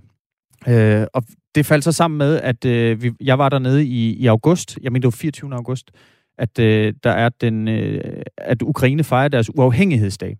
[1.13, 1.23] og
[1.55, 2.65] det faldt så sammen med, at
[3.01, 4.77] vi, jeg var dernede i, i august.
[4.81, 5.53] Jeg mener, det var 24.
[5.53, 5.91] august
[6.37, 10.37] at øh, der er den, øh, at Ukraine fejrer deres uafhængighedsdag.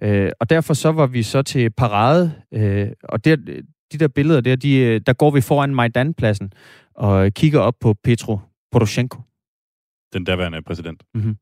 [0.00, 4.40] Øh, og derfor så var vi så til parade, øh, og det, de der billeder
[4.40, 6.52] der, de, øh, der går vi foran Majdan-pladsen
[6.94, 8.38] og kigger op på Petro
[8.72, 9.18] Poroshenko.
[10.12, 11.02] Den daværende præsident.
[11.14, 11.36] Mm-hmm.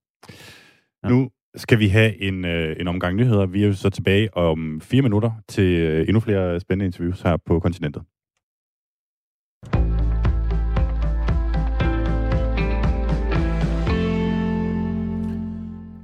[1.05, 1.09] Ja.
[1.09, 3.47] Nu skal vi have en, øh, en omgang nyheder.
[3.47, 7.37] Vi er jo så tilbage om fire minutter til øh, endnu flere spændende interviews her
[7.47, 8.03] på kontinentet.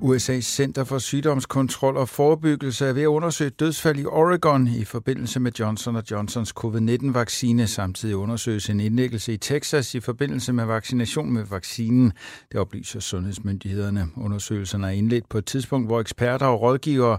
[0.02, 5.40] USA's Center for Sygdomskontrol og Forebyggelse er ved at undersøge dødsfald i Oregon i forbindelse
[5.40, 7.66] med Johnson Johnsons covid-19-vaccine.
[7.66, 12.12] Samtidig undersøges en indlæggelse i Texas i forbindelse med vaccination med vaccinen.
[12.52, 14.06] Det oplyser sundhedsmyndighederne.
[14.16, 17.18] Undersøgelserne er indledt på et tidspunkt, hvor eksperter og rådgivere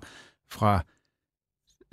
[0.52, 0.84] fra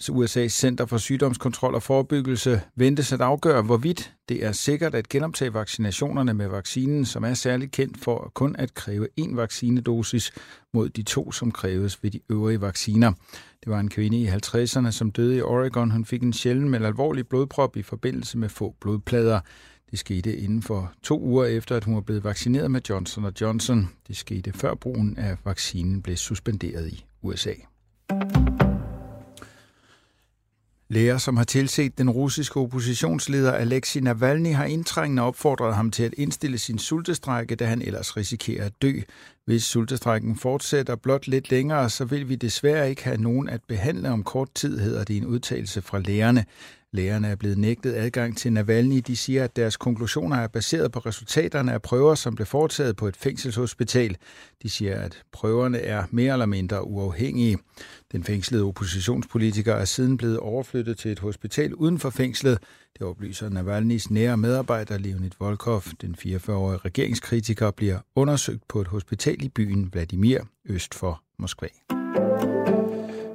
[0.02, 5.54] USA's Center for Sygdomskontrol og Forebyggelse ventes at afgøre, hvorvidt det er sikkert at genoptage
[5.54, 10.32] vaccinationerne med vaccinen, som er særligt kendt for kun at kræve én vaccinedosis
[10.74, 13.12] mod de to, som kræves ved de øvrige vacciner.
[13.64, 15.90] Det var en kvinde i 50'erne, som døde i Oregon.
[15.90, 19.40] Hun fik en sjælden, men alvorlig blodprop i forbindelse med få blodplader.
[19.90, 23.88] Det skete inden for to uger efter, at hun var blevet vaccineret med Johnson Johnson.
[24.08, 27.54] Det skete før brugen af vaccinen blev suspenderet i USA.
[30.90, 36.14] Læger, som har tilset den russiske oppositionsleder Alexei Navalny, har indtrængende opfordret ham til at
[36.16, 38.92] indstille sin sultestrække, da han ellers risikerer at dø.
[39.44, 44.10] Hvis sultestrækken fortsætter blot lidt længere, så vil vi desværre ikke have nogen at behandle
[44.10, 46.44] om kort tid, hedder det en udtalelse fra lægerne.
[46.92, 49.02] Lægerne er blevet nægtet adgang til Navalny.
[49.06, 53.08] De siger, at deres konklusioner er baseret på resultaterne af prøver, som blev foretaget på
[53.08, 54.16] et fængselshospital.
[54.62, 57.58] De siger, at prøverne er mere eller mindre uafhængige.
[58.12, 62.58] Den fængslede oppositionspolitiker er siden blevet overflyttet til et hospital uden for fængslet.
[62.98, 65.82] Det oplyser Navalny's nære medarbejder Leonid Volkov.
[66.00, 71.68] Den 44-årige regeringskritiker bliver undersøgt på et hospital i byen Vladimir, øst for Moskva.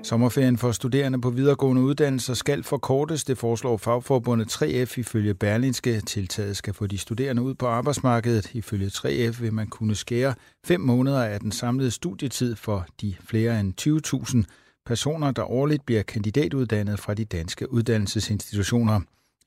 [0.03, 6.01] Sommerferien for studerende på videregående uddannelser skal forkortes, det foreslår fagforbundet 3F ifølge Berlinske.
[6.01, 8.55] Tiltaget skal få de studerende ud på arbejdsmarkedet.
[8.55, 13.59] Ifølge 3F vil man kunne skære fem måneder af den samlede studietid for de flere
[13.59, 13.73] end
[14.45, 18.97] 20.000 personer, der årligt bliver kandidatuddannet fra de danske uddannelsesinstitutioner.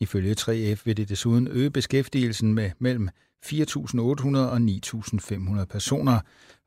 [0.00, 3.08] Ifølge 3F vil det desuden øge beskæftigelsen med mellem
[3.44, 6.18] 4.800 og 9.500 personer.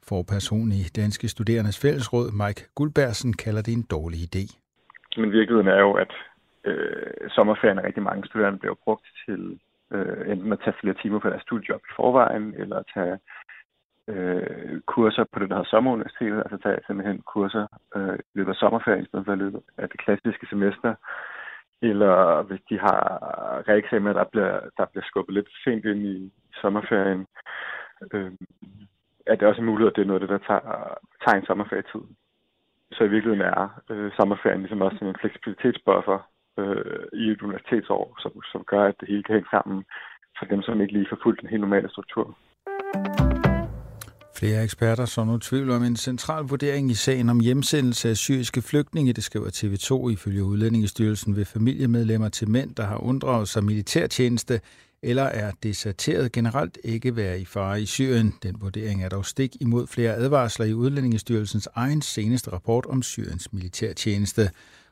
[0.09, 4.43] For person i Danske Studerendes Fællesråd, Mike Guldbergsen, kalder det en dårlig idé.
[5.21, 6.11] Men virkeligheden er jo, at
[6.65, 9.59] øh, sommerferien af rigtig mange studerende bliver brugt til
[9.93, 13.15] øh, enten at tage flere timer på deres studiejob i forvejen, eller at tage
[14.11, 18.61] øh, kurser på det, der hedder sommeruniversitetet, altså tage simpelthen kurser øh, i løbet af
[18.63, 20.91] sommerferien, i stedet for at løbe af det klassiske semester,
[21.81, 22.99] eller hvis de har
[23.67, 27.25] reeksamener, der bliver, der bliver skubbet lidt sent ind i, sommerferien,
[28.13, 28.31] øh,
[29.25, 31.45] er det også en mulighed, at det er noget af det, der tager, tager en
[31.45, 32.03] sommerferietid.
[32.91, 36.19] Så i virkeligheden er øh, sommerferien ligesom også en fleksibilitetsbuffer
[36.57, 39.83] øh, i et universitetsår, som, som gør, at det hele kan hænge sammen
[40.39, 42.37] for dem, som ikke lige får fulgt den helt normale struktur.
[44.39, 48.61] Flere eksperter så nu tvivl om en central vurdering i sagen om hjemsendelse af syriske
[48.61, 49.13] flygtninge.
[49.13, 54.61] Det skriver TV2 ifølge Udlændingestyrelsen ved familiemedlemmer til mænd, der har unddraget sig militærtjeneste
[55.03, 58.33] eller er deserteret generelt ikke være i fare i Syrien.
[58.43, 63.53] Den vurdering er dog stik imod flere advarsler i Udlændingestyrelsens egen seneste rapport om Syriens
[63.53, 64.49] militærtjeneste.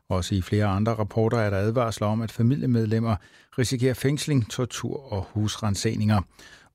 [0.10, 3.16] Også i flere andre rapporter er der advarsler om, at familiemedlemmer
[3.60, 6.22] risikerer fængsling, tortur og husrensagninger.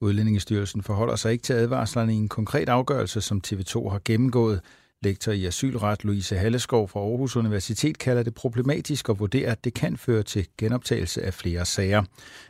[0.03, 4.61] Udlændingestyrelsen forholder sig ikke til advarslerne i en konkret afgørelse, som TV2 har gennemgået.
[5.03, 9.75] Lektor i asylret Louise Halleskov fra Aarhus Universitet kalder det problematisk og vurderer, at det
[9.75, 12.03] kan føre til genoptagelse af flere sager.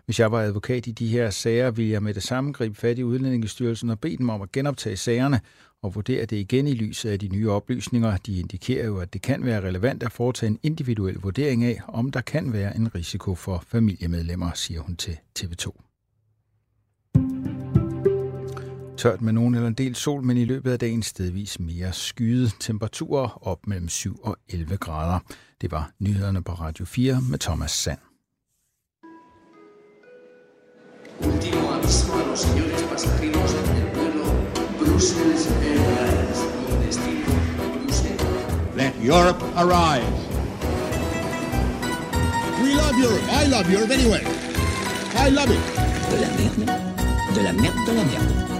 [0.05, 2.99] Hvis jeg var advokat i de her sager, ville jeg med det samme gribe fat
[2.99, 5.41] i Udlændingestyrelsen og bede dem om at genoptage sagerne
[5.83, 8.17] og vurdere det igen i lyset af de nye oplysninger.
[8.17, 12.11] De indikerer jo, at det kan være relevant at foretage en individuel vurdering af, om
[12.11, 15.91] der kan være en risiko for familiemedlemmer, siger hun til TV2.
[19.03, 22.53] Tørt med nogen eller en del sol, men i løbet af dagen stedvis mere skyet.
[22.61, 25.19] Temperaturer op mellem 7 og 11 grader.
[25.61, 27.99] Det var nyhederne på Radio 4 med Thomas Sand.
[31.21, 34.25] Último aviso a los señores pasajeros del vuelo
[34.79, 37.33] Brussels Airlines con destino
[37.75, 38.77] Bruselas.
[38.77, 40.12] Let Europe arrive.
[42.62, 43.27] We love Europe.
[43.41, 44.25] I love Europe anyway.
[45.25, 45.65] I love it.
[46.11, 46.65] De la merde,
[47.35, 48.52] de la merde, de la merde.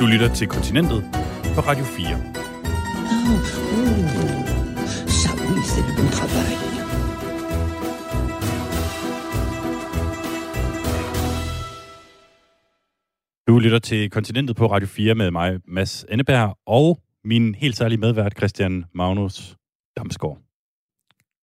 [0.00, 1.04] Du lytter til Kontinentet
[1.54, 2.06] på Radio 4.
[2.06, 3.34] Oh,
[3.76, 4.04] oh,
[5.08, 6.56] ça oui, c'est du bon travail.
[13.48, 17.98] Du lytter til Kontinentet på Radio 4 med mig, Mads Enneberg, og min helt særlige
[17.98, 19.56] medvært, Christian Magnus
[19.96, 20.38] Damsgaard.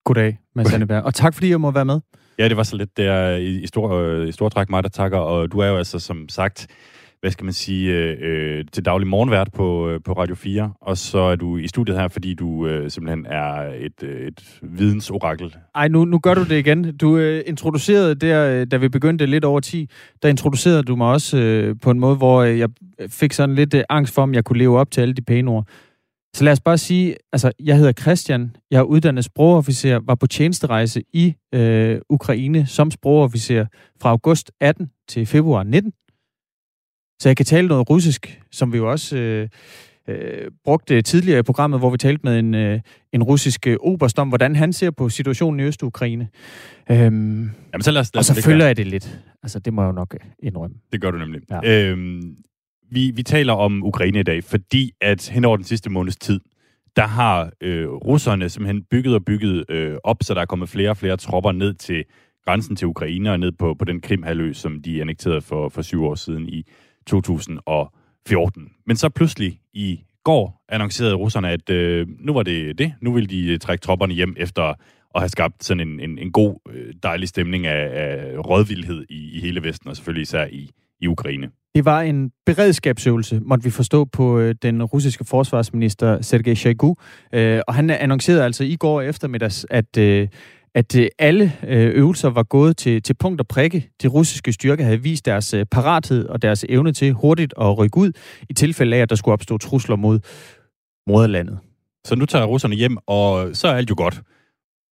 [0.05, 1.03] Goddag, Mads Anneberg.
[1.03, 1.99] Og tak fordi jeg må være med.
[2.39, 2.97] Ja, det var så lidt.
[2.97, 5.17] Det er i, i, stor, øh, i stor træk mig, der takker.
[5.17, 6.67] Og du er jo altså, som sagt,
[7.21, 10.97] hvad skal man sige, øh, øh, til daglig morgenvært på, øh, på Radio 4, og
[10.97, 15.55] så er du i studiet her, fordi du øh, simpelthen er et, øh, et vidensorakel.
[15.75, 16.97] Ej, nu, nu gør du det igen.
[16.97, 19.89] Du øh, introducerede der, øh, da vi begyndte lidt over 10,
[20.21, 22.69] der introducerede du mig også øh, på en måde, hvor øh, jeg
[23.09, 25.51] fik sådan lidt øh, angst for, om jeg kunne leve op til alle de pæne
[25.51, 25.67] ord.
[26.35, 30.27] Så lad os bare sige, altså, jeg hedder Christian, jeg er uddannet sprogofficer, var på
[30.27, 33.65] tjenesterejse i øh, Ukraine som sprogofficer
[34.01, 35.93] fra august 18 til februar 19.
[37.21, 39.49] Så jeg kan tale noget russisk, som vi jo også øh,
[40.07, 42.79] øh, brugte tidligere i programmet, hvor vi talte med en, øh,
[43.13, 46.27] en russisk øh, oberst om, hvordan han ser på situationen i Øst-Ukraine.
[46.91, 49.19] Øhm, Jamen, så lad os, lad og så følger jeg det lidt.
[49.43, 50.75] Altså, det må jeg jo nok øh, indrømme.
[50.91, 51.41] Det gør du nemlig.
[51.51, 51.89] Ja.
[51.89, 52.35] Øhm,
[52.91, 56.39] vi, vi taler om Ukraine i dag, fordi at hen over den sidste måneds tid,
[56.95, 60.89] der har øh, russerne simpelthen bygget og bygget øh, op, så der er kommet flere
[60.89, 62.03] og flere tropper ned til
[62.45, 66.03] grænsen til Ukraine og ned på, på den Krimhalø, som de annekterede for, for syv
[66.03, 66.65] år siden i
[67.07, 68.69] 2014.
[68.85, 72.93] Men så pludselig i går annoncerede russerne, at øh, nu var det det.
[73.01, 74.63] Nu ville de øh, trække tropperne hjem efter
[75.15, 79.37] at have skabt sådan en, en, en god, øh, dejlig stemning af, af rådvildhed i,
[79.37, 80.69] i hele Vesten, og selvfølgelig især i,
[81.01, 81.49] i Ukraine.
[81.75, 86.95] Det var en beredskabsøvelse, måtte vi forstå på øh, den russiske forsvarsminister Sergej Shoigu.
[87.33, 90.27] Øh, og han annoncerede altså i går eftermiddags, at, øh,
[90.75, 93.89] at øh, alle øh, øvelser var gået til, til punkt og prikke.
[94.01, 97.97] De russiske styrker havde vist deres øh, parathed og deres evne til hurtigt at rykke
[97.97, 98.11] ud,
[98.49, 100.19] i tilfælde af, at der skulle opstå trusler mod
[101.07, 101.59] moderlandet.
[102.05, 104.21] Så nu tager russerne hjem, og så er alt jo godt.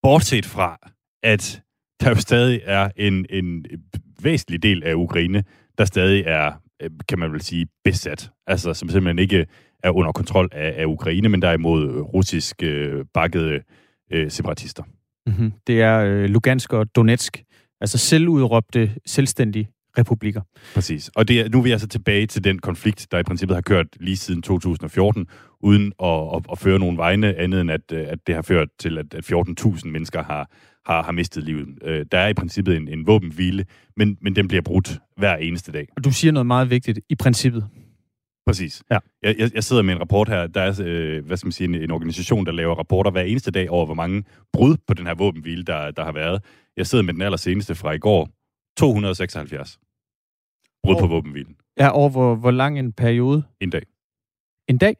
[0.02, 0.78] Bortset fra,
[1.22, 1.62] at
[2.00, 3.64] der jo stadig er en, en
[4.22, 5.44] væsentlig del af Ukraine,
[5.78, 6.52] der stadig er
[7.08, 8.30] kan man vel sige, besat.
[8.46, 9.46] Altså, som simpelthen ikke
[9.82, 13.60] er under kontrol af, af Ukraine, men derimod russisk øh, bakkede
[14.12, 14.82] øh, separatister.
[15.26, 15.52] Mm-hmm.
[15.66, 17.42] Det er øh, Lugansk og Donetsk,
[17.80, 20.40] altså selvudråbte selvstændige republikker.
[20.74, 21.10] Præcis.
[21.16, 23.62] Og det er, nu er vi altså tilbage til den konflikt, der i princippet har
[23.62, 25.26] kørt lige siden 2014,
[25.60, 28.98] uden at, at, at føre nogen vegne, andet end at, at det har ført til,
[28.98, 30.50] at, at 14.000 mennesker har,
[30.86, 31.68] har, har mistet livet.
[31.84, 33.64] Øh, der er i princippet en, en våbenhvile,
[33.96, 35.86] men, men den bliver brudt hver eneste dag.
[35.96, 37.68] Og du siger noget meget vigtigt, i princippet.
[38.46, 38.82] Præcis.
[38.90, 38.98] Ja.
[39.22, 40.46] Jeg, jeg, jeg sidder med en rapport her.
[40.46, 43.50] Der er øh, hvad skal man sige, en, en organisation, der laver rapporter hver eneste
[43.50, 46.44] dag over, hvor mange brud på den her våbenhvile, der, der har været.
[46.76, 48.28] Jeg sidder med den allerseneste fra i går.
[48.78, 49.78] 276
[50.82, 51.56] brud på våbenhvilen.
[51.78, 53.42] Ja, over hvor, hvor lang en periode?
[53.60, 53.82] En dag.
[54.68, 54.96] En dag?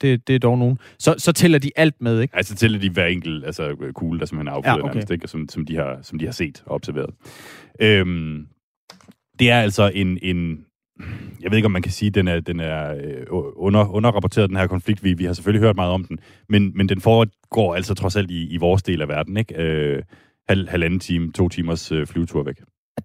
[0.00, 0.78] Det, det er dog nogen.
[0.98, 2.36] Så, så tæller de alt med, ikke?
[2.36, 4.94] Altså tæller de hver enkelt altså, kugle, der simpelthen er affyret ja, okay.
[4.94, 5.28] nærmest, ikke?
[5.28, 7.14] Som, som, de har, som de har set og observeret.
[7.80, 8.48] Øhm,
[9.38, 10.64] det er altså en, en,
[11.42, 14.48] jeg ved ikke, om man kan sige, at den er, den er øh, under, underrapporteret,
[14.50, 15.04] den her konflikt.
[15.04, 18.30] Vi, vi har selvfølgelig hørt meget om den, men, men den foregår altså trods alt
[18.30, 19.62] i, i vores del af verden, ikke?
[19.62, 20.02] Øh,
[20.48, 22.54] halv, halvanden time, to timers øh, flyvetur væk.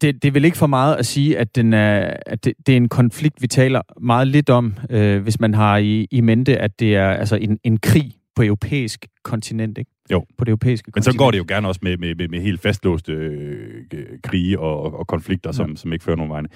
[0.01, 2.73] Det, det er vel ikke for meget at sige, at, den er, at det, det
[2.73, 6.57] er en konflikt, vi taler meget lidt om, øh, hvis man har i, i mente,
[6.57, 9.91] at det er altså en, en krig på europæisk kontinent, ikke?
[10.11, 10.25] Jo.
[10.37, 12.61] På det europæiske Men så går det jo gerne også med, med, med, med helt
[12.61, 13.83] fastlåste øh,
[14.23, 15.75] krige og, og konflikter, som, ja.
[15.75, 16.47] som ikke fører nogen vegne.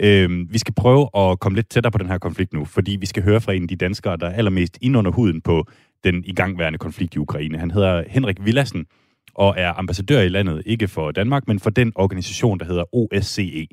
[0.00, 3.06] Øh, vi skal prøve at komme lidt tættere på den her konflikt nu, fordi vi
[3.06, 5.66] skal høre fra en af de danskere, der er allermest ind under huden på
[6.04, 7.58] den igangværende konflikt i Ukraine.
[7.58, 8.86] Han hedder Henrik Villassen,
[9.34, 13.68] og er ambassadør i landet, ikke for Danmark, men for den organisation, der hedder OSCE,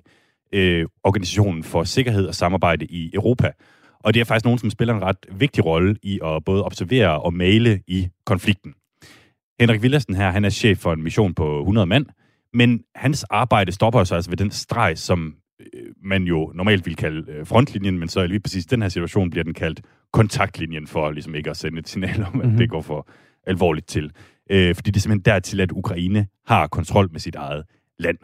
[0.53, 3.51] øh, Organisationen for Sikkerhed og Samarbejde i Europa.
[3.99, 7.21] Og det er faktisk nogen, som spiller en ret vigtig rolle i at både observere
[7.21, 8.73] og male i konflikten.
[9.59, 12.05] Henrik Villassen her, han er chef for en mission på 100 mand,
[12.53, 15.65] men hans arbejde stopper sig altså ved den streg, som øh,
[16.03, 19.29] man jo normalt vil kalde øh, frontlinjen, men så er lige præcis den her situation
[19.29, 19.81] bliver den kaldt
[20.13, 22.57] kontaktlinjen, for ligesom ikke at sende et signal om, at mm-hmm.
[22.57, 23.07] det går for
[23.47, 24.11] alvorligt til
[24.49, 27.65] øh, fordi det er simpelthen dertil, at Ukraine har kontrol med sit eget
[27.99, 28.17] land.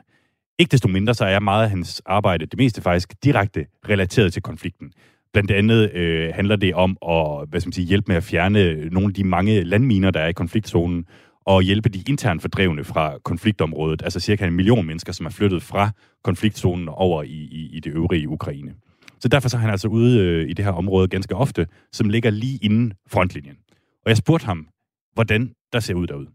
[0.60, 4.42] Ikke desto mindre, så er meget af hans arbejde, det meste faktisk, direkte relateret til
[4.42, 4.92] konflikten.
[5.34, 8.90] Blandt andet øh, handler det om at hvad skal man sige, hjælpe med at fjerne
[8.90, 11.06] nogle af de mange landminer, der er i konfliktzonen,
[11.46, 15.64] og hjælpe de internt fordrevne fra konfliktområdet, altså cirka en million mennesker, som er flyttet
[15.64, 15.92] fra
[16.24, 18.76] konfliktzonen over i, i, i det øvrige Ukraine.
[19.20, 22.10] Så derfor så er han altså ude øh, i det her område ganske ofte, som
[22.10, 23.58] ligger lige inden frontlinjen.
[24.06, 24.68] Og jeg spurgte ham,
[25.14, 26.30] hvordan der ser ud derude?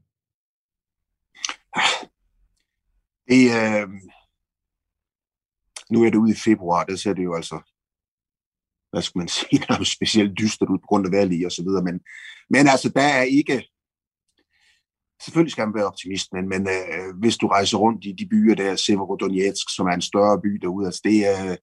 [3.28, 3.88] Det, øh,
[5.90, 7.73] nu er det ude i februar, der ser det jo altså,
[8.94, 11.52] hvad skal man sige, der er jo specielt dystert ud på grund af vejrlig og
[11.52, 11.96] så videre, men,
[12.50, 13.56] men altså, der er ikke,
[15.24, 18.54] selvfølgelig skal man være optimist, men, men øh, hvis du rejser rundt i de byer
[18.54, 21.56] der, Severodonetsk, som er en større by derude, altså det er, øh,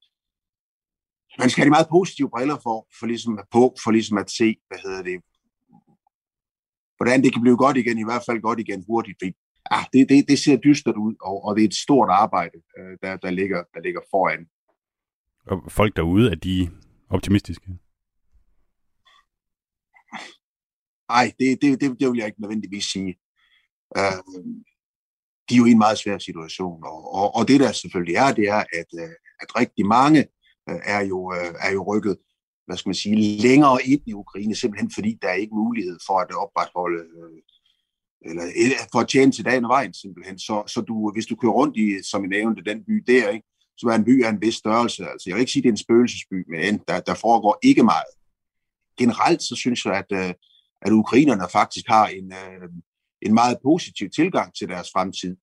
[1.39, 4.47] man skal have de meget positive briller for, for ligesom, på, for ligesom at se,
[4.69, 5.17] hvad hedder det,
[6.97, 9.23] hvordan det kan blive godt igen, i hvert fald godt igen hurtigt.
[9.71, 12.97] Ah, det, det, det ser dystert ud, og, og det er et stort arbejde, øh,
[13.01, 14.45] der, der, ligger, der ligger foran.
[15.47, 16.69] Og folk derude, er de
[17.11, 17.61] optimistisk?
[21.09, 23.15] Nej, det, det, det, det vil jeg ikke nødvendigvis sige.
[23.97, 24.19] Øh,
[25.49, 28.31] de er jo i en meget svær situation, og, og, og det der selvfølgelig er,
[28.33, 30.19] det er, at, øh, at rigtig mange
[30.69, 32.17] øh, er, jo, øh, er jo rykket
[32.65, 33.15] hvad skal man sige,
[33.47, 36.99] længere ind i Ukraine, simpelthen fordi der er ikke mulighed for at opretholde
[38.25, 38.43] eller
[38.91, 40.39] for at tjene til dagen og vejen simpelthen.
[40.39, 43.47] Så, så du, hvis du kører rundt i, som jeg nævnte, den by der, ikke,
[43.77, 45.03] så er en by af en vis størrelse.
[45.03, 47.83] Altså, jeg vil ikke sige, at det er en spøgelsesby, men der, der foregår ikke
[47.83, 48.11] meget.
[48.97, 50.33] Generelt så synes jeg, at, øh,
[50.81, 52.69] at ukrainerne faktisk har en, øh,
[53.21, 55.35] en meget positiv tilgang til deres fremtid.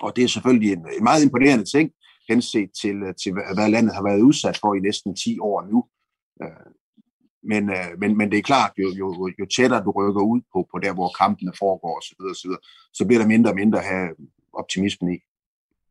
[0.00, 1.90] Og det er selvfølgelig en, en meget imponerende ting,
[2.28, 5.84] henset til, øh, til, hvad landet har været udsat for i næsten 10 år nu.
[7.42, 10.78] Men, men, men det er klart, jo, jo, jo tættere du rykker ud på, på
[10.78, 12.60] der, hvor kampene foregår osv., så, videre,
[12.92, 14.08] så bliver der mindre og mindre at have
[14.52, 15.18] optimismen i.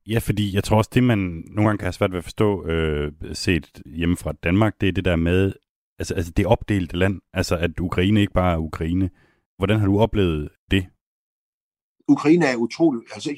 [0.10, 2.66] Ja, fordi jeg tror også, det man nogle gange kan have svært ved at forstå,
[2.66, 5.54] øh, set hjemme fra Danmark, det er det der med,
[6.00, 9.10] altså, altså det opdelte land, altså at Ukraine ikke bare er Ukraine.
[9.58, 10.86] Hvordan har du oplevet det?
[12.08, 13.30] Ukraine er utrolig, altså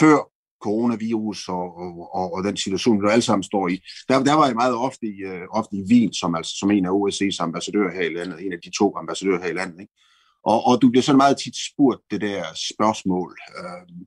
[0.00, 0.16] før
[0.62, 3.76] coronavirus og, og, og, og den situation, vi alle sammen står i,
[4.08, 6.86] der, der var jeg meget ofte i, uh, ofte i Wien, som, altså, som en
[6.86, 9.80] af OSCE's ambassadører her i landet, en af de to ambassadører her i landet.
[9.80, 9.92] Ikke?
[10.44, 14.06] Og, og du bliver sådan meget tit spurgt det der spørgsmål, Øh,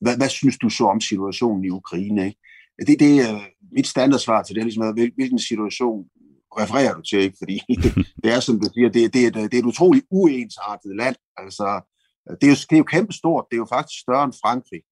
[0.00, 2.26] hvad, hvad synes du så om situationen i Ukraine?
[2.26, 2.40] Ikke?
[2.86, 3.40] Det, det er
[3.72, 6.06] mit standardsvar til det, er ligesom, hvilken situation
[6.58, 7.36] refererer du til, ikke?
[7.38, 7.60] fordi
[8.24, 11.16] det er, som du siger, det, det, er, det er et utroligt uensartet land.
[11.36, 11.80] Altså,
[12.40, 14.82] det er, jo, det er jo kæmpestort, det er jo faktisk større end Frankrig.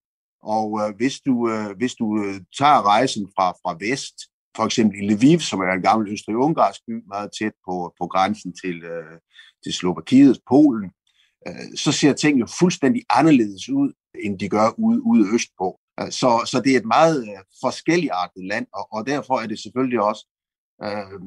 [0.43, 4.17] Og øh, hvis du, øh, hvis du øh, tager rejsen fra, fra vest,
[4.57, 8.53] for eksempel i Lviv, som er en gammel østrig-ungarsk by, meget tæt på, på grænsen
[8.63, 9.19] til, øh,
[9.65, 10.91] til Slovakiet, Polen,
[11.49, 13.93] øh, så ser ting jo fuldstændig anderledes ud,
[14.25, 15.81] end de gør ude, ude østpå.
[16.01, 19.59] Øh, så, så det er et meget øh, forskelligartet land, og, og derfor er det
[19.59, 20.27] selvfølgelig også
[20.85, 21.21] øh,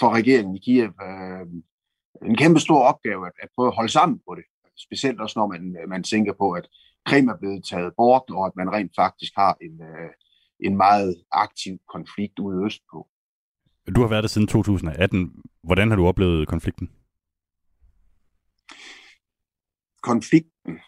[0.00, 1.46] for regeringen i Kiev øh,
[2.22, 4.44] en kæmpe stor opgave at, at prøve at holde sammen på det.
[4.76, 6.68] Specielt også når man, man tænker på, at
[7.06, 10.10] Krim er blevet taget bort, og at man rent faktisk har en, øh,
[10.60, 13.08] en meget aktiv konflikt ude østpå.
[13.96, 15.42] Du har været der siden 2018.
[15.62, 16.90] Hvordan har du oplevet konflikten?
[20.02, 20.78] Konflikten,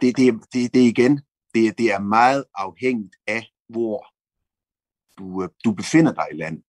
[0.00, 1.20] det, det, det, det igen,
[1.54, 4.06] det, det er meget afhængigt af, hvor
[5.18, 6.64] du, øh, du befinder dig i landet.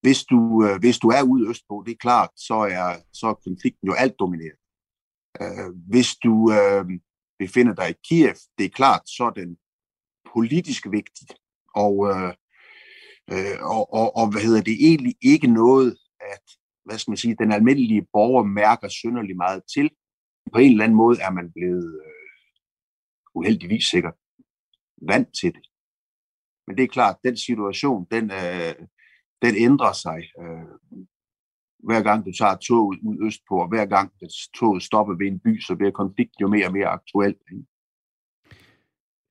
[0.00, 3.34] Hvis du, øh, hvis du er ude østpå, det er klart, så er, så er
[3.34, 4.58] konflikten jo alt domineret.
[5.40, 6.52] Øh, hvis du
[7.38, 9.56] befinder dig i Kiev, det er klart, så er den
[10.34, 11.28] politisk vigtig.
[11.74, 11.96] Og,
[13.60, 16.42] og, og, og hvad hedder det egentlig ikke noget, at
[16.86, 19.90] hvad skal man sige, den almindelige borger mærker synderligt meget til.
[20.52, 22.00] På en eller anden måde er man blevet
[23.38, 24.14] uheldigvis sikkert
[25.02, 25.66] vant til det.
[26.66, 28.74] Men det er klart, den situation, den, øh,
[29.42, 30.20] den ændrer sig.
[30.40, 30.66] Øh,
[31.88, 34.12] hver gang du tager toget ud østpå, og hver gang
[34.58, 37.34] toget stopper ved en by, så bliver konflikten jo mere og mere aktuel.
[37.52, 37.64] Ikke?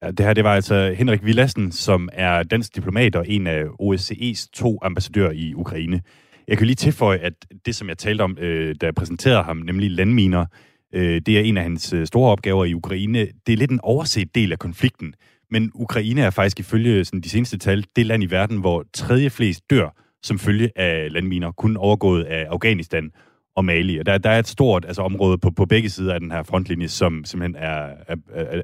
[0.01, 3.63] Ja, det her det var altså Henrik Villassen, som er dansk diplomat og en af
[3.81, 6.01] OSCE's to ambassadører i Ukraine.
[6.47, 7.33] Jeg kan lige tilføje, at
[7.65, 10.45] det, som jeg talte om, øh, da jeg præsenterede ham, nemlig landminer,
[10.93, 13.19] øh, det er en af hans øh, store opgaver i Ukraine.
[13.19, 15.13] Det er lidt en overset del af konflikten.
[15.51, 19.29] Men Ukraine er faktisk ifølge sådan, de seneste tal det land i verden, hvor tredje
[19.29, 19.89] flest dør
[20.23, 23.11] som følge af landminer, kun overgået af Afghanistan
[23.55, 23.97] og Mali.
[23.97, 26.43] Og der, der er et stort altså, område på, på begge sider af den her
[26.43, 28.15] frontlinje, som simpelthen er, er,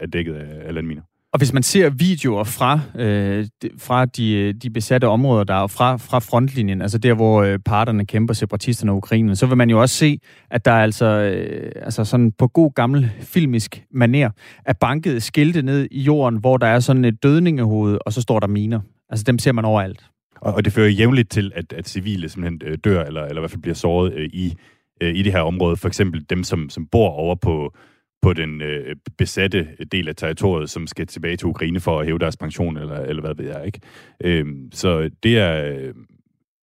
[0.01, 1.01] er dækket af landminer.
[1.33, 5.97] Og hvis man ser videoer fra, øh, fra de, de besatte områder, der er fra,
[5.97, 9.81] fra frontlinjen, altså der, hvor øh, parterne kæmper, separatisterne og ukrainerne, så vil man jo
[9.81, 10.19] også se,
[10.49, 14.29] at der er altså, øh, altså sådan på god gammel filmisk maner,
[14.65, 18.39] er banket skilte ned i jorden, hvor der er sådan et dødningehoved, og så står
[18.39, 18.79] der miner.
[19.09, 20.05] Altså dem ser man overalt.
[20.35, 23.41] Og, og det fører jævnligt til, at, at civile simpelthen øh, dør, eller, eller i
[23.41, 24.53] hvert fald bliver såret øh, i,
[25.01, 25.77] øh, i det her område.
[25.77, 27.73] For eksempel dem, som, som bor over på
[28.21, 32.19] på den øh, besatte del af territoriet, som skal tilbage til Ukraine for at hæve
[32.19, 33.79] deres pension, eller, eller hvad ved jeg, ikke?
[34.23, 35.93] Øh, så det er øh,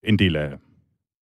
[0.05, 0.49] en del af...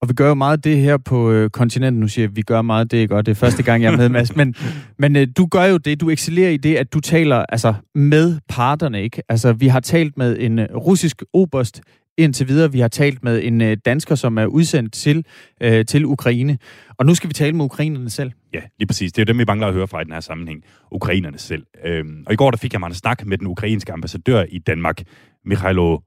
[0.02, 2.00] Og vi gør jo meget det her på øh, kontinentet.
[2.00, 3.26] Nu siger jeg, vi gør meget det, godt.
[3.26, 4.36] Det er første gang, jeg er med, Mads.
[4.36, 4.54] Men,
[4.98, 8.38] men øh, du gør jo det, du excellerer i det, at du taler altså, med
[8.48, 9.22] parterne, ikke?
[9.28, 11.80] Altså, vi har talt med en øh, russisk oberst
[12.18, 12.72] indtil videre.
[12.72, 15.24] Vi har talt med en øh, dansker, som er udsendt til,
[15.60, 16.58] øh, til Ukraine.
[16.98, 18.32] Og nu skal vi tale med ukrainerne selv.
[18.52, 19.12] Ja, lige præcis.
[19.12, 20.64] Det er jo dem, vi mangler at høre fra i den her sammenhæng.
[20.90, 21.66] Ukrainerne selv.
[21.84, 24.58] Øhm, og i går der fik jeg mig en snak med den ukrainske ambassadør i
[24.58, 25.02] Danmark,
[25.44, 25.98] Mikhailo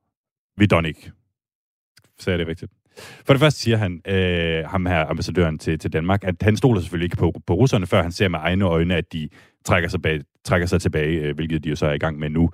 [0.57, 1.09] Vidonik.
[2.19, 2.71] Så er det rigtigt.
[3.25, 6.81] For det første siger han, øh, ham her, ambassadøren til, til Danmark, at han stoler
[6.81, 9.29] selvfølgelig ikke på, på russerne, før han ser med egne øjne, at de
[9.65, 12.29] trækker sig, bag, trækker sig tilbage, øh, hvilket de jo så er i gang med
[12.29, 12.49] nu.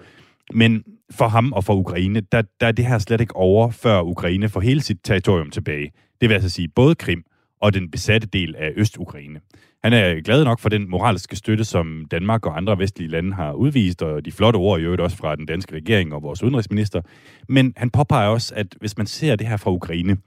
[0.54, 4.02] Men for ham og for Ukraine, der, der er det her slet ikke over, før
[4.02, 5.92] Ukraine får hele sit territorium tilbage.
[6.22, 7.24] Det vil altså sige både Krim
[7.62, 9.40] og den besatte del af Øst-Ukraine.
[9.84, 13.54] Han er glad nok for den moralske støtte, som Danmark og andre vestlige lande har
[13.54, 17.02] udvist, og de flotte ord i øvrigt også fra den danske regering og vores udenrigsminister.
[17.50, 20.18] Men han påpeger også, at hvis man ser det her fra Ukraine,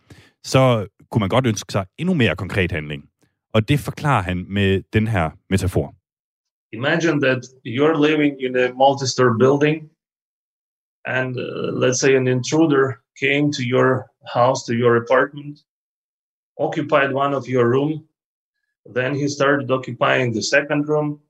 [0.45, 3.05] så kunne man godt ønske sig endnu mere konkret handling.
[3.55, 5.95] Og det forklarer han med den her metafor.
[6.73, 9.91] Imagine that you're living in a multi-story building
[11.09, 15.61] and uh, let's say an intruder came to your house, to your apartment,
[16.59, 18.07] occupied one of your room.
[18.85, 21.21] Then he started occupying the second room,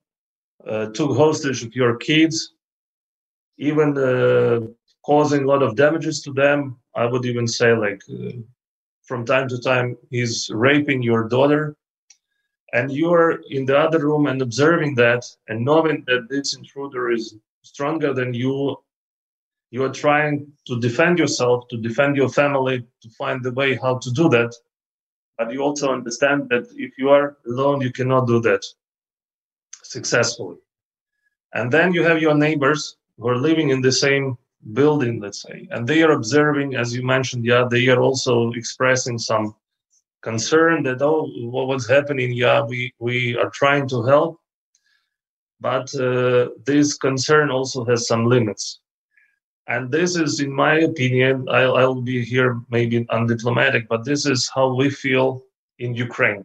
[0.67, 2.55] uh, took hostage of your kids,
[3.57, 4.59] even uh,
[5.05, 6.77] causing a lot of damages to them.
[6.95, 8.37] I would even say, like, uh,
[9.03, 11.77] from time to time, he's raping your daughter.
[12.73, 17.35] And you're in the other room and observing that and knowing that this intruder is
[17.63, 18.77] stronger than you.
[19.71, 23.97] You are trying to defend yourself, to defend your family, to find the way how
[23.99, 24.53] to do that
[25.39, 28.61] but you also understand that if you are alone, you cannot do that
[29.83, 30.57] successfully.
[31.53, 34.37] And then you have your neighbors who are living in the same
[34.73, 39.17] building, let's say, and they are observing, as you mentioned, yeah, they are also expressing
[39.17, 39.55] some
[40.21, 42.33] concern that oh, what was happening?
[42.33, 44.41] Yeah, we we are trying to help,
[45.61, 48.81] but uh, this concern also has some limits.
[49.73, 54.49] And this is, in my opinion, I'll, I'll be here maybe undiplomatic, but this is
[54.55, 55.27] how we feel
[55.79, 56.43] in Ukraine.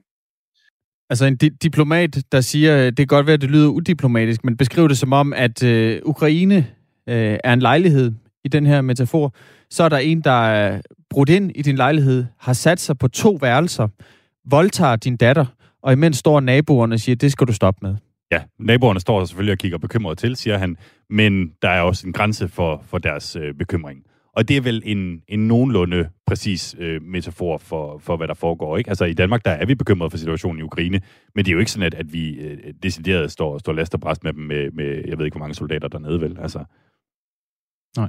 [1.11, 4.45] Altså en di- diplomat, der siger, øh, det kan godt være, at det lyder udiplomatisk,
[4.45, 6.57] men beskriv det som om, at øh, Ukraine
[7.09, 8.13] øh, er en lejlighed
[8.45, 9.35] i den her metafor.
[9.71, 13.09] Så er der en, der er brudt ind i din lejlighed, har sat sig på
[13.09, 13.89] to værelser,
[14.51, 15.47] voldtager din datter,
[15.83, 17.97] og imens står naboerne og siger, det skal du stoppe med.
[18.33, 20.77] Ja, naboerne står selvfølgelig og kigger bekymret til, siger han,
[21.11, 24.05] men der er også en grænse for, for deres øh, bekymring.
[24.37, 28.77] Og det er vel en, en nogenlunde præcis øh, metafor for, for, hvad der foregår.
[28.79, 28.91] Ikke?
[28.91, 31.01] Altså i Danmark, der er vi bekymrede for situationen i Ukraine,
[31.35, 34.01] men det er jo ikke sådan, at, at vi øh, decideret står, står last og
[34.01, 36.39] bræst med dem med, med, jeg ved ikke, hvor mange soldater dernede, vel?
[36.41, 36.65] Altså.
[37.97, 38.09] Nej.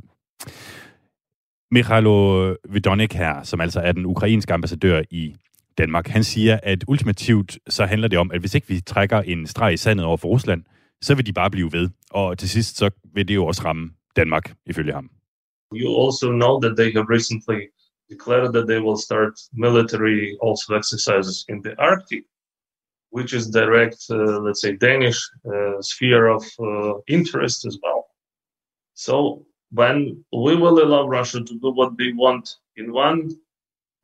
[1.71, 5.35] Mikhalo Vidonik her, som altså er den ukrainske ambassadør i
[5.77, 9.47] Danmark, han siger, at ultimativt så handler det om, at hvis ikke vi trækker en
[9.47, 10.63] streg i sandet over for Rusland,
[11.01, 11.89] så vil de bare blive ved.
[12.11, 15.09] Og til sidst, så vil det jo også ramme Danmark, ifølge ham.
[15.73, 17.59] You also know that they have recently
[18.09, 22.23] declared that they will start military also exercises in the Arctic,
[23.17, 25.19] which is direct, uh, let's say, Danish
[25.51, 28.01] uh, sphere of uh, interest as well.
[28.93, 32.45] So when we will allow Russia to do what they want
[32.77, 33.21] in one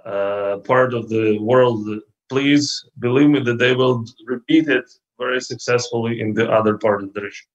[0.06, 2.68] uh, part of the world, please
[3.02, 3.98] believe me that they will
[4.34, 4.88] repeat it
[5.22, 7.48] very successfully in the other part of the region.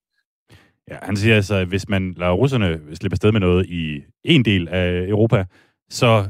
[0.91, 4.45] Ja, han siger altså, at hvis man lader russerne slippe afsted med noget i en
[4.45, 5.45] del af Europa,
[5.91, 6.29] så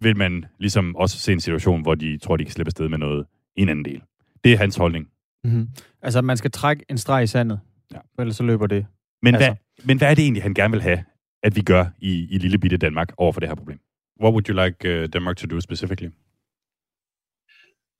[0.00, 2.98] vil man ligesom også se en situation, hvor de tror, de kan slippe afsted med
[2.98, 4.02] noget i en anden del.
[4.44, 5.08] Det er hans holdning.
[5.44, 5.68] Mm-hmm.
[6.02, 7.60] Altså, man skal trække en streg i sandet,
[7.94, 7.98] ja.
[8.18, 8.86] ellers så løber det.
[9.22, 9.48] Men, altså.
[9.48, 11.04] hvad, men hvad er det egentlig, han gerne vil have,
[11.42, 13.78] at vi gør i, i lille bitte Danmark over for det her problem?
[14.18, 16.10] What would you like uh, Denmark to do specifically?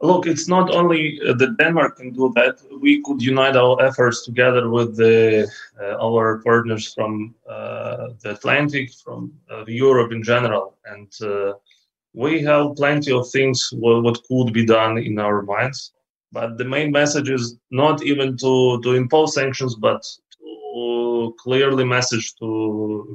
[0.00, 2.60] Look, it's not only uh, that Denmark can do that.
[2.80, 5.50] We could unite our efforts together with the,
[5.80, 11.54] uh, our partners from uh, the Atlantic, from uh, Europe in general, and uh,
[12.14, 15.92] we have plenty of things what, what could be done in our minds.
[16.30, 20.04] But the main message is not even to, to impose sanctions, but
[21.44, 22.48] clearly message to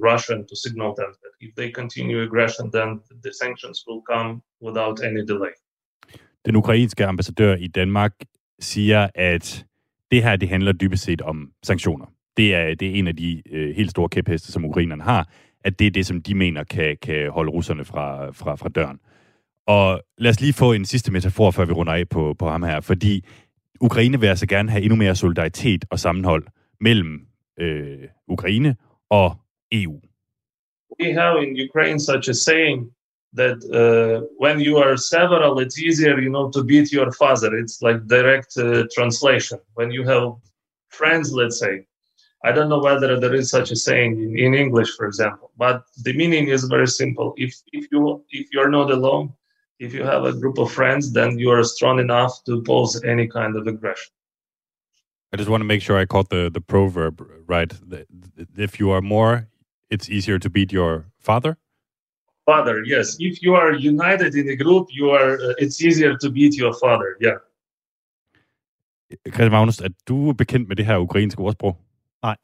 [0.09, 2.89] Russia and to signal them that if they continue aggression, then
[3.25, 4.29] the sanctions will come
[4.67, 5.53] without any delay.
[6.45, 8.13] Den ukrainske ambassadør i Danmark
[8.59, 9.65] siger, at
[10.11, 12.05] det her det handler dybest set om sanktioner.
[12.37, 15.29] Det er, det er en af de øh, helt store kæpheste, som ukrainerne har,
[15.63, 18.99] at det er det, som de mener kan, kan holde russerne fra, fra, fra døren.
[19.67, 22.63] Og lad os lige få en sidste metafor, før vi runder af på, på ham
[22.63, 23.25] her, fordi
[23.81, 26.45] Ukraine vil altså gerne have endnu mere solidaritet og sammenhold
[26.81, 27.27] mellem
[27.59, 28.75] øh, Ukraine
[29.09, 29.35] og
[29.71, 29.99] EU.
[30.99, 32.91] We have in Ukraine such a saying
[33.33, 37.55] that uh, when you are several, it's easier, you know, to beat your father.
[37.57, 39.59] It's like direct uh, translation.
[39.73, 40.35] When you have
[40.89, 41.87] friends, let's say,
[42.45, 45.83] I don't know whether there is such a saying in, in English, for example, but
[46.03, 47.33] the meaning is very simple.
[47.37, 49.33] If if you if you're not alone,
[49.79, 53.27] if you have a group of friends, then you are strong enough to oppose any
[53.27, 54.13] kind of aggression.
[55.33, 57.73] I just want to make sure I caught the, the proverb right.
[58.57, 59.47] If you are more,
[59.89, 61.57] it's easier to beat your father.
[62.45, 63.15] Father, yes.
[63.19, 65.31] If you are united in a group, you are.
[65.33, 67.15] Uh, it's easier to beat your father.
[67.21, 67.37] Yeah.
[69.29, 71.77] Christian Magnus, er du bekendt med det her ukrainske ordsprog?
[72.23, 72.35] Nej,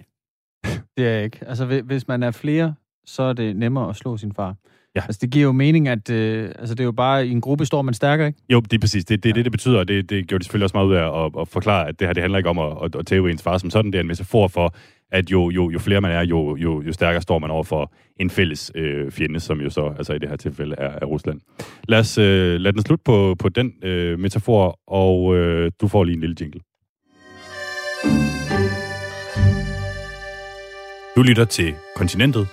[0.97, 1.39] det er jeg ikke.
[1.47, 2.75] Altså, hvi- hvis man er flere,
[3.05, 4.55] så er det nemmere at slå sin far.
[4.99, 5.03] Ja.
[5.05, 7.65] Altså, det giver jo mening, at øh, altså, det er jo bare, i en gruppe
[7.65, 8.39] står man stærkere, ikke?
[8.49, 9.05] Jo, det er præcis.
[9.05, 10.93] Det er det, det, det betyder, og det, det gjorde de selvfølgelig også meget ud
[10.93, 13.31] af at, at forklare, at det her det handler ikke om at, at, at tæve
[13.31, 13.91] ens far som sådan.
[13.91, 14.75] Det er en metafor for,
[15.11, 17.91] at jo, jo, jo flere man er, jo, jo, jo stærkere står man over for
[18.19, 21.39] en fælles øh, fjende, som jo så altså i det her tilfælde er, er Rusland.
[21.87, 26.03] Lad os øh, lad den slutte på, på den øh, metafor, og øh, du får
[26.03, 26.61] lige en lille jingle.
[31.15, 32.47] Du lytter til Kontinentet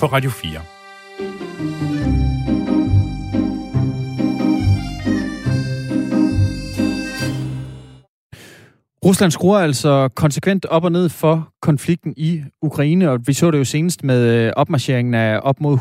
[0.00, 0.75] på Radio 4.
[1.58, 2.05] Thank you.
[9.06, 13.58] Rusland skruer altså konsekvent op og ned for konflikten i Ukraine, og vi så det
[13.58, 15.78] jo senest med øh, opmarcheringen af op mod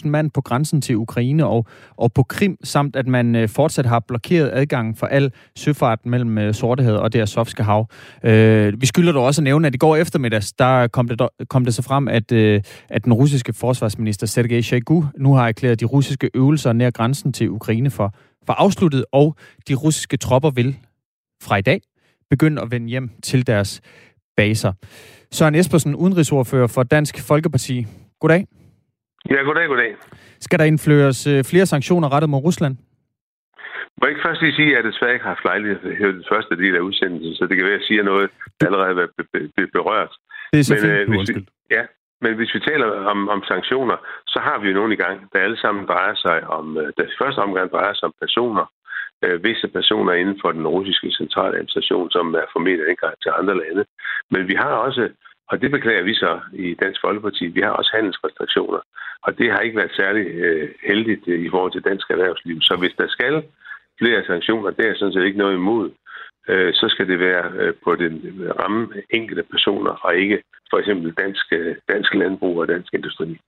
[0.00, 1.66] 100.000 mand på grænsen til Ukraine og,
[1.96, 6.38] og på Krim, samt at man øh, fortsat har blokeret adgangen for al søfart mellem
[6.38, 7.88] øh, Sortehavet og det Azovske hav.
[8.24, 11.64] Øh, vi skylder dog også at nævne, at i går eftermiddags, der kom det, kom
[11.64, 16.30] det så frem, at, at den russiske forsvarsminister Sergej Shoigu nu har erklæret de russiske
[16.34, 18.14] øvelser nær grænsen til Ukraine for,
[18.46, 19.36] for afsluttet, og
[19.68, 20.76] de russiske tropper vil
[21.42, 21.80] fra i dag
[22.30, 23.80] begynde at vende hjem til deres
[24.36, 24.72] baser.
[25.32, 27.86] Søren Espersen, udenrigsordfører for Dansk Folkeparti.
[28.20, 28.46] Goddag.
[29.30, 29.90] Ja, goddag, goddag.
[30.40, 32.76] Skal der indføres øh, flere sanktioner rettet mod Rusland?
[33.98, 36.00] Må jeg ikke først lige sige, at jeg desværre ikke har haft lejlighed til at
[36.02, 38.66] høre den første del af udsendelsen, så det kan være, at jeg siger noget, der
[38.66, 40.12] allerede har været be- be- be- berørt.
[40.52, 41.46] Det er så men, fint, øh, hvis vi.
[41.76, 41.82] Ja,
[42.24, 43.96] men hvis vi taler om, om sanktioner,
[44.32, 47.04] så har vi jo nogen i gang, der alle sammen drejer sig om, øh, der
[47.22, 48.64] første omgang drejer sig om personer,
[49.24, 53.84] øh, visse personer inden for den russiske centraladministration, som er formentlig adgang til andre lande.
[54.30, 55.08] Men vi har også,
[55.50, 58.80] og det beklager vi så i Dansk Folkeparti, vi har også handelsrestriktioner.
[59.22, 62.60] Og det har ikke været særlig øh, heldigt øh, i forhold til dansk erhvervsliv.
[62.60, 63.42] Så hvis der skal
[63.98, 65.90] flere sanktioner, det er sådan set ikke noget imod,
[66.48, 68.14] øh, så skal det være øh, på den
[68.60, 73.38] ramme enkelte personer, og ikke for eksempel dansk, øh, dansk landbrug og dansk industri.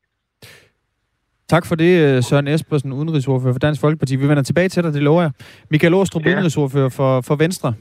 [1.51, 4.17] Tak for det, øh, Søren Espersen, udenrigsordfører for Dansk Folkeparti.
[4.17, 5.31] Vi vender tilbage til dig, det lover jeg.
[5.71, 6.31] Michael Åstrup, ja.
[6.31, 7.75] udenrigsordfører for, for Venstre.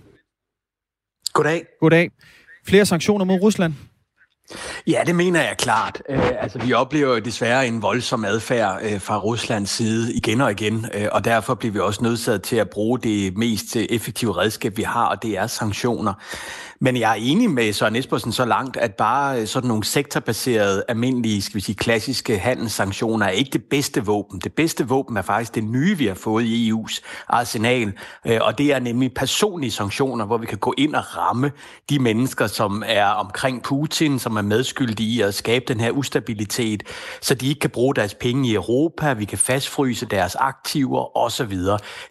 [1.33, 1.65] Goddag.
[1.79, 2.11] Goddag.
[2.67, 3.73] Flere sanktioner mod Rusland?
[4.87, 6.01] Ja, det mener jeg klart.
[6.09, 10.51] Øh, altså, vi oplever jo desværre en voldsom adfærd øh, fra Ruslands side igen og
[10.51, 14.77] igen, øh, og derfor bliver vi også nødsaget til at bruge det mest effektive redskab,
[14.77, 16.13] vi har, og det er sanktioner.
[16.81, 20.83] Men jeg er enig med Søren Espersen så langt, at bare øh, sådan nogle sektorbaserede,
[20.87, 24.39] almindelige, skal vi sige, klassiske handelssanktioner er ikke det bedste våben.
[24.39, 27.93] Det bedste våben er faktisk det nye, vi har fået i EU's arsenal,
[28.25, 31.51] øh, og det er nemlig personlige sanktioner, hvor vi kan gå ind og ramme
[31.89, 36.83] de mennesker, som er omkring Putin, som er medskyldige i at skabe den her ustabilitet,
[37.21, 41.57] så de ikke kan bruge deres penge i Europa, vi kan fastfryse deres aktiver osv.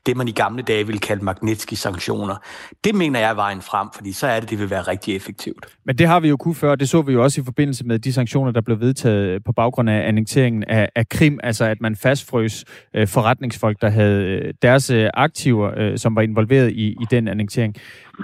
[0.06, 2.36] Det man i gamle dage ville kalde Magnitsky-sanktioner.
[2.84, 5.66] Det mener jeg er vejen frem, fordi så er det, det vil være rigtig effektivt.
[5.84, 7.98] Men det har vi jo kunne før, det så vi jo også i forbindelse med
[7.98, 11.96] de sanktioner, der blev vedtaget på baggrund af annekteringen af, af Krim, altså at man
[11.96, 17.06] fastfrøs øh, forretningsfolk, der havde øh, deres øh, aktiver, øh, som var involveret i, i
[17.11, 17.76] den annektering.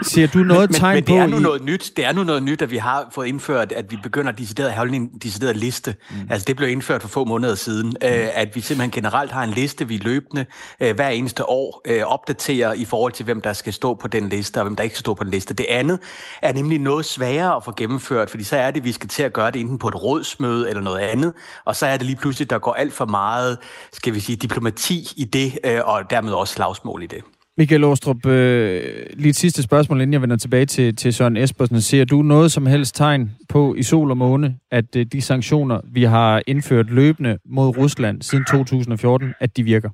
[0.03, 1.93] Ser du noget men, tegn men, men det er nu i- noget nyt.
[1.97, 4.75] Det er nu noget nyt, at vi har fået indført, at vi begynder decideret at
[4.75, 5.95] have en decideret liste.
[6.11, 6.17] Mm.
[6.31, 7.97] Altså det blev indført for få måneder siden, mm.
[8.09, 10.47] øh, at vi simpelthen generelt har en liste, vi løbende
[10.81, 14.29] øh, hver eneste år øh, opdaterer i forhold til, hvem der skal stå på den
[14.29, 15.55] liste, og hvem der ikke skal stå på den liste.
[15.55, 15.99] Det andet
[16.43, 19.23] er nemlig noget sværere at få gennemført, fordi så er det, at vi skal til
[19.23, 21.33] at gøre det enten på et rådsmøde eller noget andet,
[21.65, 23.59] og så er det lige pludselig, der går alt for meget,
[23.93, 27.21] skal vi sige, diplomati i det, øh, og dermed også slagsmål i det.
[27.59, 31.81] Michael Åstrup, øh, lige et sidste spørgsmål, inden jeg vender tilbage til, til Søren Espersen.
[31.81, 35.81] Ser du noget som helst tegn på i sol og måne, at øh, de sanktioner,
[35.93, 39.91] vi har indført løbende mod Rusland siden 2014, at de virker?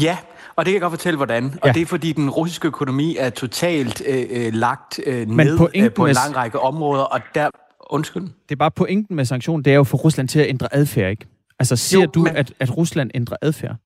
[0.00, 0.16] Ja,
[0.56, 1.44] og det kan jeg godt fortælle, hvordan.
[1.44, 1.50] Ja.
[1.68, 5.58] Og det er, fordi den russiske økonomi er totalt øh, øh, lagt øh, Men ned
[5.74, 7.50] øh, på en lang række områder, og der...
[7.90, 8.22] Undskyld.
[8.22, 11.10] Det er bare pointen med sanktioner, det er jo for Rusland til at ændre adfærd,
[11.10, 11.26] ikke?
[11.58, 13.76] Altså ser jo, du, men- at, at Rusland ændrer adfærd?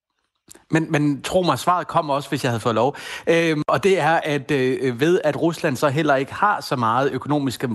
[0.70, 2.96] Men, men tro mig, svaret kommer også, hvis jeg havde fået lov.
[3.26, 7.12] Øhm, og det er, at øh, ved at Rusland så heller ikke har så meget
[7.12, 7.68] økonomiske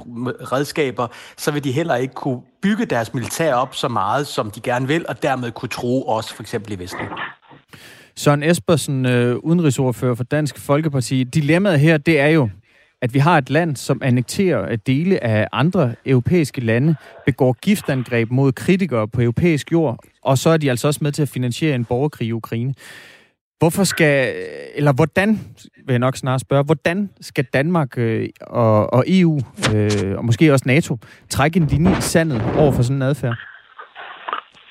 [0.52, 1.08] redskaber,
[1.38, 4.88] så vil de heller ikke kunne bygge deres militær op så meget, som de gerne
[4.88, 7.06] vil, og dermed kunne tro os, for eksempel i Vesten.
[8.16, 11.24] Søren Espersen, øh, udenrigsordfører for Dansk Folkeparti.
[11.24, 12.50] Dilemmaet her, det er jo,
[13.02, 18.52] at vi har et land, som annekterer dele af andre europæiske lande, begår giftangreb mod
[18.52, 21.86] kritikere på europæisk jord, og så er de altså også med til at finansiere en
[21.86, 22.74] borgerkrig i Ukraine.
[23.60, 24.34] Hvorfor skal,
[24.76, 25.30] eller hvordan,
[25.86, 29.40] vil jeg nok snart spørge, hvordan skal Danmark øh, og, og EU,
[29.76, 30.98] øh, og måske også NATO,
[31.30, 33.36] trække en linje i sandet over for sådan en adfærd?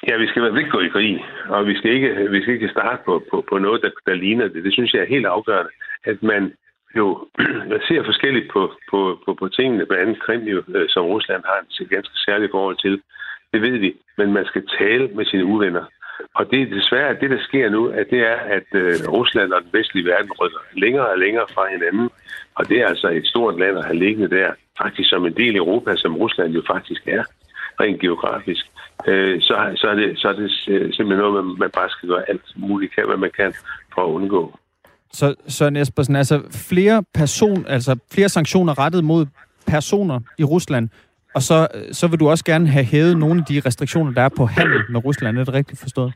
[0.09, 2.41] Ja, vi skal i hvert fald ikke gå i krig, og vi skal ikke, vi
[2.43, 4.65] skal ikke starte på, på, på noget, der, der ligner det.
[4.65, 5.71] Det synes jeg er helt afgørende,
[6.05, 6.43] at man
[6.97, 7.29] jo
[7.89, 11.59] ser forskelligt på, på, på, på tingene, blandt andet Krim, jo, øh, som Rusland har
[11.81, 13.03] en ganske særlig forhold til.
[13.53, 15.85] Det ved vi, men man skal tale med sine uvenner.
[16.35, 19.63] Og det er desværre det, der sker nu, at det er, at øh, Rusland og
[19.63, 22.11] den vestlige verden rykker længere og længere fra hinanden.
[22.55, 25.55] Og det er altså et stort land at have liggende der, faktisk som en del
[25.55, 27.25] af Europa, som Rusland jo faktisk er,
[27.81, 28.67] rent geografisk.
[29.07, 32.09] Øh, så, så, er det, så er det øh, simpelthen noget, man, man bare skal
[32.09, 33.55] gøre alt muligt, kan, hvad man kan
[33.95, 34.59] for at undgå.
[35.19, 36.37] Så Søren Espersen, altså
[36.71, 39.27] flere, person, altså flere sanktioner rettet mod
[39.67, 40.89] personer i Rusland,
[41.35, 44.33] og så, så vil du også gerne have hævet nogle af de restriktioner, der er
[44.41, 45.39] på handel med Rusland.
[45.39, 46.13] Er det rigtigt forstået?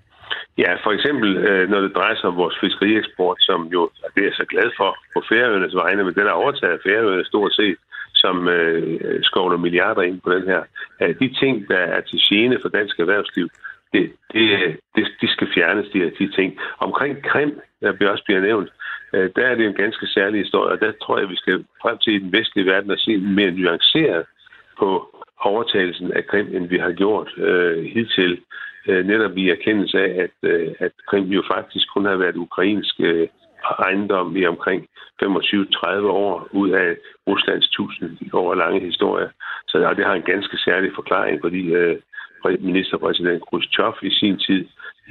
[0.58, 4.28] Ja, for eksempel øh, når det drejer sig om vores fiskerieksport, som jo det er
[4.30, 7.76] jeg så glad for på Færøernes vegne, men den er overtaget af Færøerne stort set,
[8.14, 10.62] som øh, skovler milliarder ind på den her.
[11.02, 13.48] Øh, de ting, der er til gene for dansk erhvervsliv,
[13.92, 16.58] det, det, det, de skal fjernes, de her de ting.
[16.78, 18.70] Omkring Krim, øh, der bliver også bliver nævnt,
[19.14, 21.98] øh, der er det en ganske særlig historie, og der tror jeg, vi skal frem
[21.98, 24.26] til i den vestlige verden at se mere nuanceret
[24.78, 28.40] på overtagelsen af Krim, end vi har gjort øh, hidtil.
[28.88, 32.94] Øh, netop i erkendelse af, at, øh, at Krim jo faktisk kun har været ukrainsk
[33.00, 33.28] øh,
[33.78, 34.86] ejendom i omkring
[35.22, 35.26] 25-30
[36.06, 39.30] år ud af Ruslands tusind år lange historie.
[39.68, 41.96] Så ja, det har en ganske særlig forklaring, fordi øh,
[42.60, 44.64] ministerpræsident Khrushchev i sin tid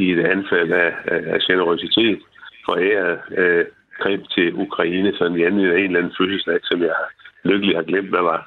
[0.03, 2.19] i et anfald af, af, af generositet
[2.65, 3.65] forærede øh,
[4.01, 6.95] Krim til Ukraine, sådan i anden en eller anden fødselsdag, som jeg
[7.43, 8.41] lykkelig har glemt, hvad var.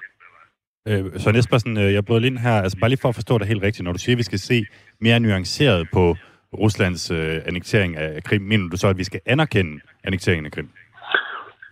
[0.88, 3.46] Øh, så Espersen, øh, jeg brød ind her, altså bare lige for at forstå det
[3.46, 4.66] helt rigtigt, når du siger, at vi skal se
[5.00, 6.16] mere nuanceret på
[6.62, 10.68] Ruslands øh, annektering af Krim, mener du så, at vi skal anerkende annekteringen af Krim?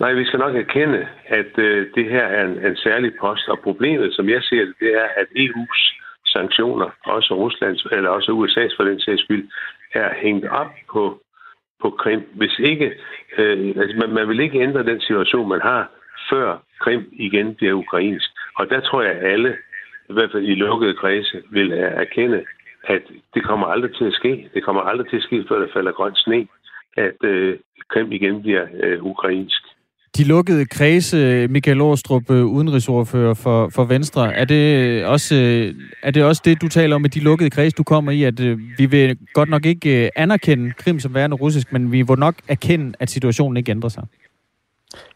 [0.01, 3.59] Nej, vi skal nok erkende, at øh, det her er en, en særlig post, og
[3.63, 5.98] problemet, som jeg ser det, det er, at EU's
[6.29, 9.49] sanktioner, også Ruslands, eller også USA's for den sags skyld,
[9.95, 11.21] er hængt op på,
[11.83, 12.23] på Krim.
[12.35, 12.93] Hvis ikke,
[13.39, 15.91] øh, altså man, man vil ikke ændre den situation, man har,
[16.31, 18.31] før Krim igen bliver ukrainsk.
[18.59, 19.57] Og der tror jeg, at alle,
[20.11, 22.45] i hvert fald i lukkede kredse, vil erkende,
[22.85, 23.03] at
[23.35, 24.51] det kommer aldrig til at ske.
[24.55, 26.49] Det kommer aldrig til at ske, før der falder grøn sne,
[26.97, 27.59] at øh,
[27.89, 29.63] Krim igen bliver øh, ukrainsk.
[30.19, 35.75] De lukkede kredse, Michael Åstrup, øh, udenrigsordfører for, for Venstre, er det, øh, også, øh,
[36.03, 38.41] er det også det, du taler om med de lukkede kredse, du kommer i, at
[38.79, 42.93] vi vil godt nok ikke anerkende Krim som værende russisk, men vi vil nok erkende,
[43.01, 44.05] at situationen ikke ændrer sig?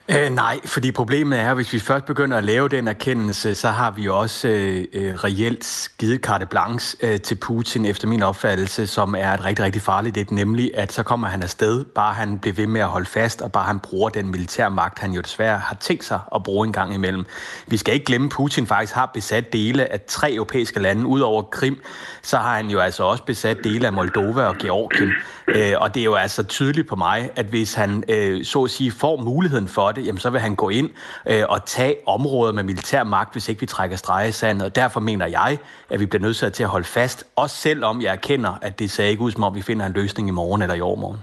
[0.08, 3.68] Øh, nej, fordi problemet er, at hvis vi først begynder at lave den erkendelse, så
[3.68, 8.86] har vi også øh, øh, reelt givet carte blanche øh, til Putin, efter min opfattelse,
[8.86, 12.38] som er et rigtig, rigtig farligt et, nemlig at så kommer han afsted, bare han
[12.38, 15.20] bliver ved med at holde fast, og bare han bruger den militære magt, han jo
[15.20, 17.24] desværre har tænkt sig at bruge en gang imellem.
[17.66, 21.42] Vi skal ikke glemme, at Putin faktisk har besat dele af tre europæiske lande, udover
[21.42, 21.82] Krim,
[22.22, 25.12] så har han jo altså også besat dele af Moldova og Georgien.
[25.48, 28.70] Øh, og det er jo altså tydeligt på mig, at hvis han øh, så at
[28.70, 30.90] sige får muligheden for det, jamen så vil han gå ind
[31.26, 34.64] øh, og tage områder med militær magt, hvis ikke vi trækker strege i sandet.
[34.64, 35.58] Og derfor mener jeg,
[35.90, 39.04] at vi bliver nødt til at holde fast, også selvom jeg erkender, at det ser
[39.04, 41.18] ikke ud som om, vi finder en løsning i morgen eller i overmorgen.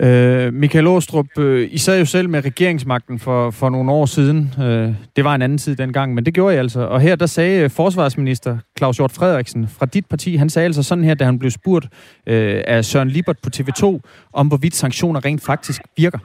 [0.00, 4.54] Øh, Michael Åstrup, øh, I sad jo selv med regeringsmagten for, for nogle år siden.
[4.60, 6.80] Øh, det var en anden tid dengang, men det gjorde I altså.
[6.80, 10.82] Og her der sagde øh, forsvarsminister Claus Hjort Frederiksen fra dit parti, han sagde altså
[10.82, 11.86] sådan her, da han blev spurgt
[12.26, 14.00] øh, af Søren Libert på TV2,
[14.32, 16.18] om hvorvidt sanktioner rent faktisk virker.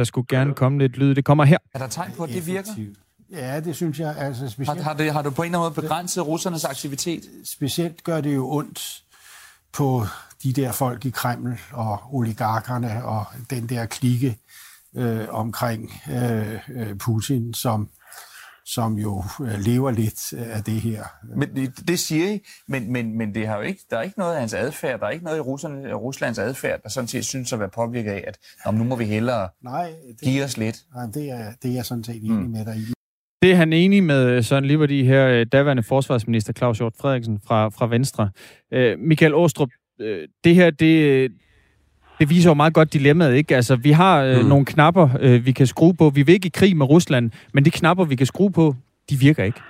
[0.00, 1.14] Der skulle gerne komme lidt lyd.
[1.14, 1.58] Det kommer her.
[1.74, 2.70] Er der tegn på, at det virker?
[3.30, 4.16] Ja, det synes jeg.
[4.18, 7.24] Altså, specielt, har, har, det, har du på en eller anden måde begrænset russernes aktivitet?
[7.44, 9.02] Specielt gør det jo ondt
[9.72, 10.06] på
[10.42, 14.38] de der folk i Kreml og oligarkerne og den der klikke
[14.96, 17.88] øh, omkring øh, øh Putin, som,
[18.66, 21.04] som jo øh, lever lidt af det her.
[21.36, 24.18] Men det, det siger I, men, men, men det har jo ikke, der er ikke
[24.18, 27.24] noget af hans adfærd, der er ikke noget i Russerne, Ruslands adfærd, der sådan set
[27.24, 30.56] synes at være påvirket af, at om nu må vi hellere nej, det, give os
[30.56, 30.76] lidt.
[30.94, 32.50] Nej, det er, det er jeg sådan set enig mm.
[32.50, 32.92] med dig i.
[33.42, 37.68] Det er han enig med Søren Liberty her, øh, daværende forsvarsminister Claus Hjort Frederiksen fra,
[37.68, 38.30] fra Venstre.
[38.72, 39.68] Øh, Michael Åstrup,
[40.00, 41.30] øh, det her, det,
[42.20, 43.56] det viser jo meget godt dilemmaet, ikke?
[43.56, 44.44] Altså, vi har øh, mm.
[44.44, 46.10] nogle knapper, øh, vi kan skrue på.
[46.10, 48.74] Vi vil ikke i krig med Rusland, men de knapper, vi kan skrue på,
[49.10, 49.60] de virker ikke.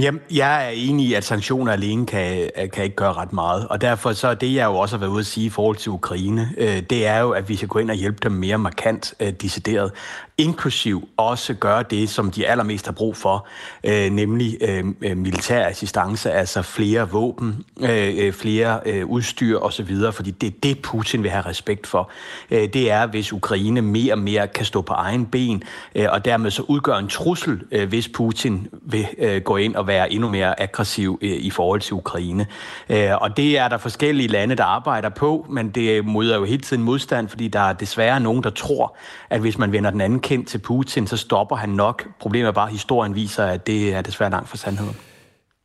[0.00, 3.68] Jamen, jeg er enig i, at sanktioner alene kan, kan ikke gøre ret meget.
[3.68, 5.76] Og derfor så er det, jeg jo også har været ude at sige i forhold
[5.76, 8.58] til Ukraine, øh, det er jo, at vi skal gå ind og hjælpe dem mere
[8.58, 9.92] markant øh, decideret.
[10.38, 13.46] Inklusiv også gøre det, som de allermest har brug for,
[13.84, 19.96] øh, nemlig øh, øh, militær assistance, altså flere våben, øh, øh, flere øh, udstyr osv.,
[20.12, 22.10] fordi det er det, Putin vil have respekt for.
[22.50, 25.62] Øh, det er, hvis Ukraine mere og mere kan stå på egen ben,
[25.94, 29.86] øh, og dermed så udgør en trussel, øh, hvis Putin vil øh, gå ind og
[29.86, 32.46] være endnu mere aggressiv øh, i forhold til Ukraine.
[32.88, 36.62] Øh, og det er der forskellige lande, der arbejder på, men det møder jo hele
[36.62, 38.96] tiden modstand, fordi der er desværre nogen, der tror,
[39.30, 42.08] at hvis man vender den anden kendt til Putin, så stopper han nok.
[42.20, 44.96] Problemet er bare, at historien viser, at det er desværre langt fra sandheden.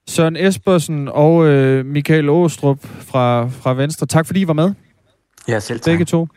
[0.07, 4.07] Søren Espersen og øh, Michael Åstrup fra, fra Venstre.
[4.07, 4.73] Tak fordi I var med.
[5.47, 5.91] Ja, selv tak.
[5.91, 6.27] Begge to.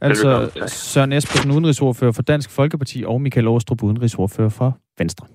[0.00, 5.26] Altså Søren Espersen, udenrigsordfører for Dansk Folkeparti, og Michael Åstrup, udenrigsordfører for Venstre.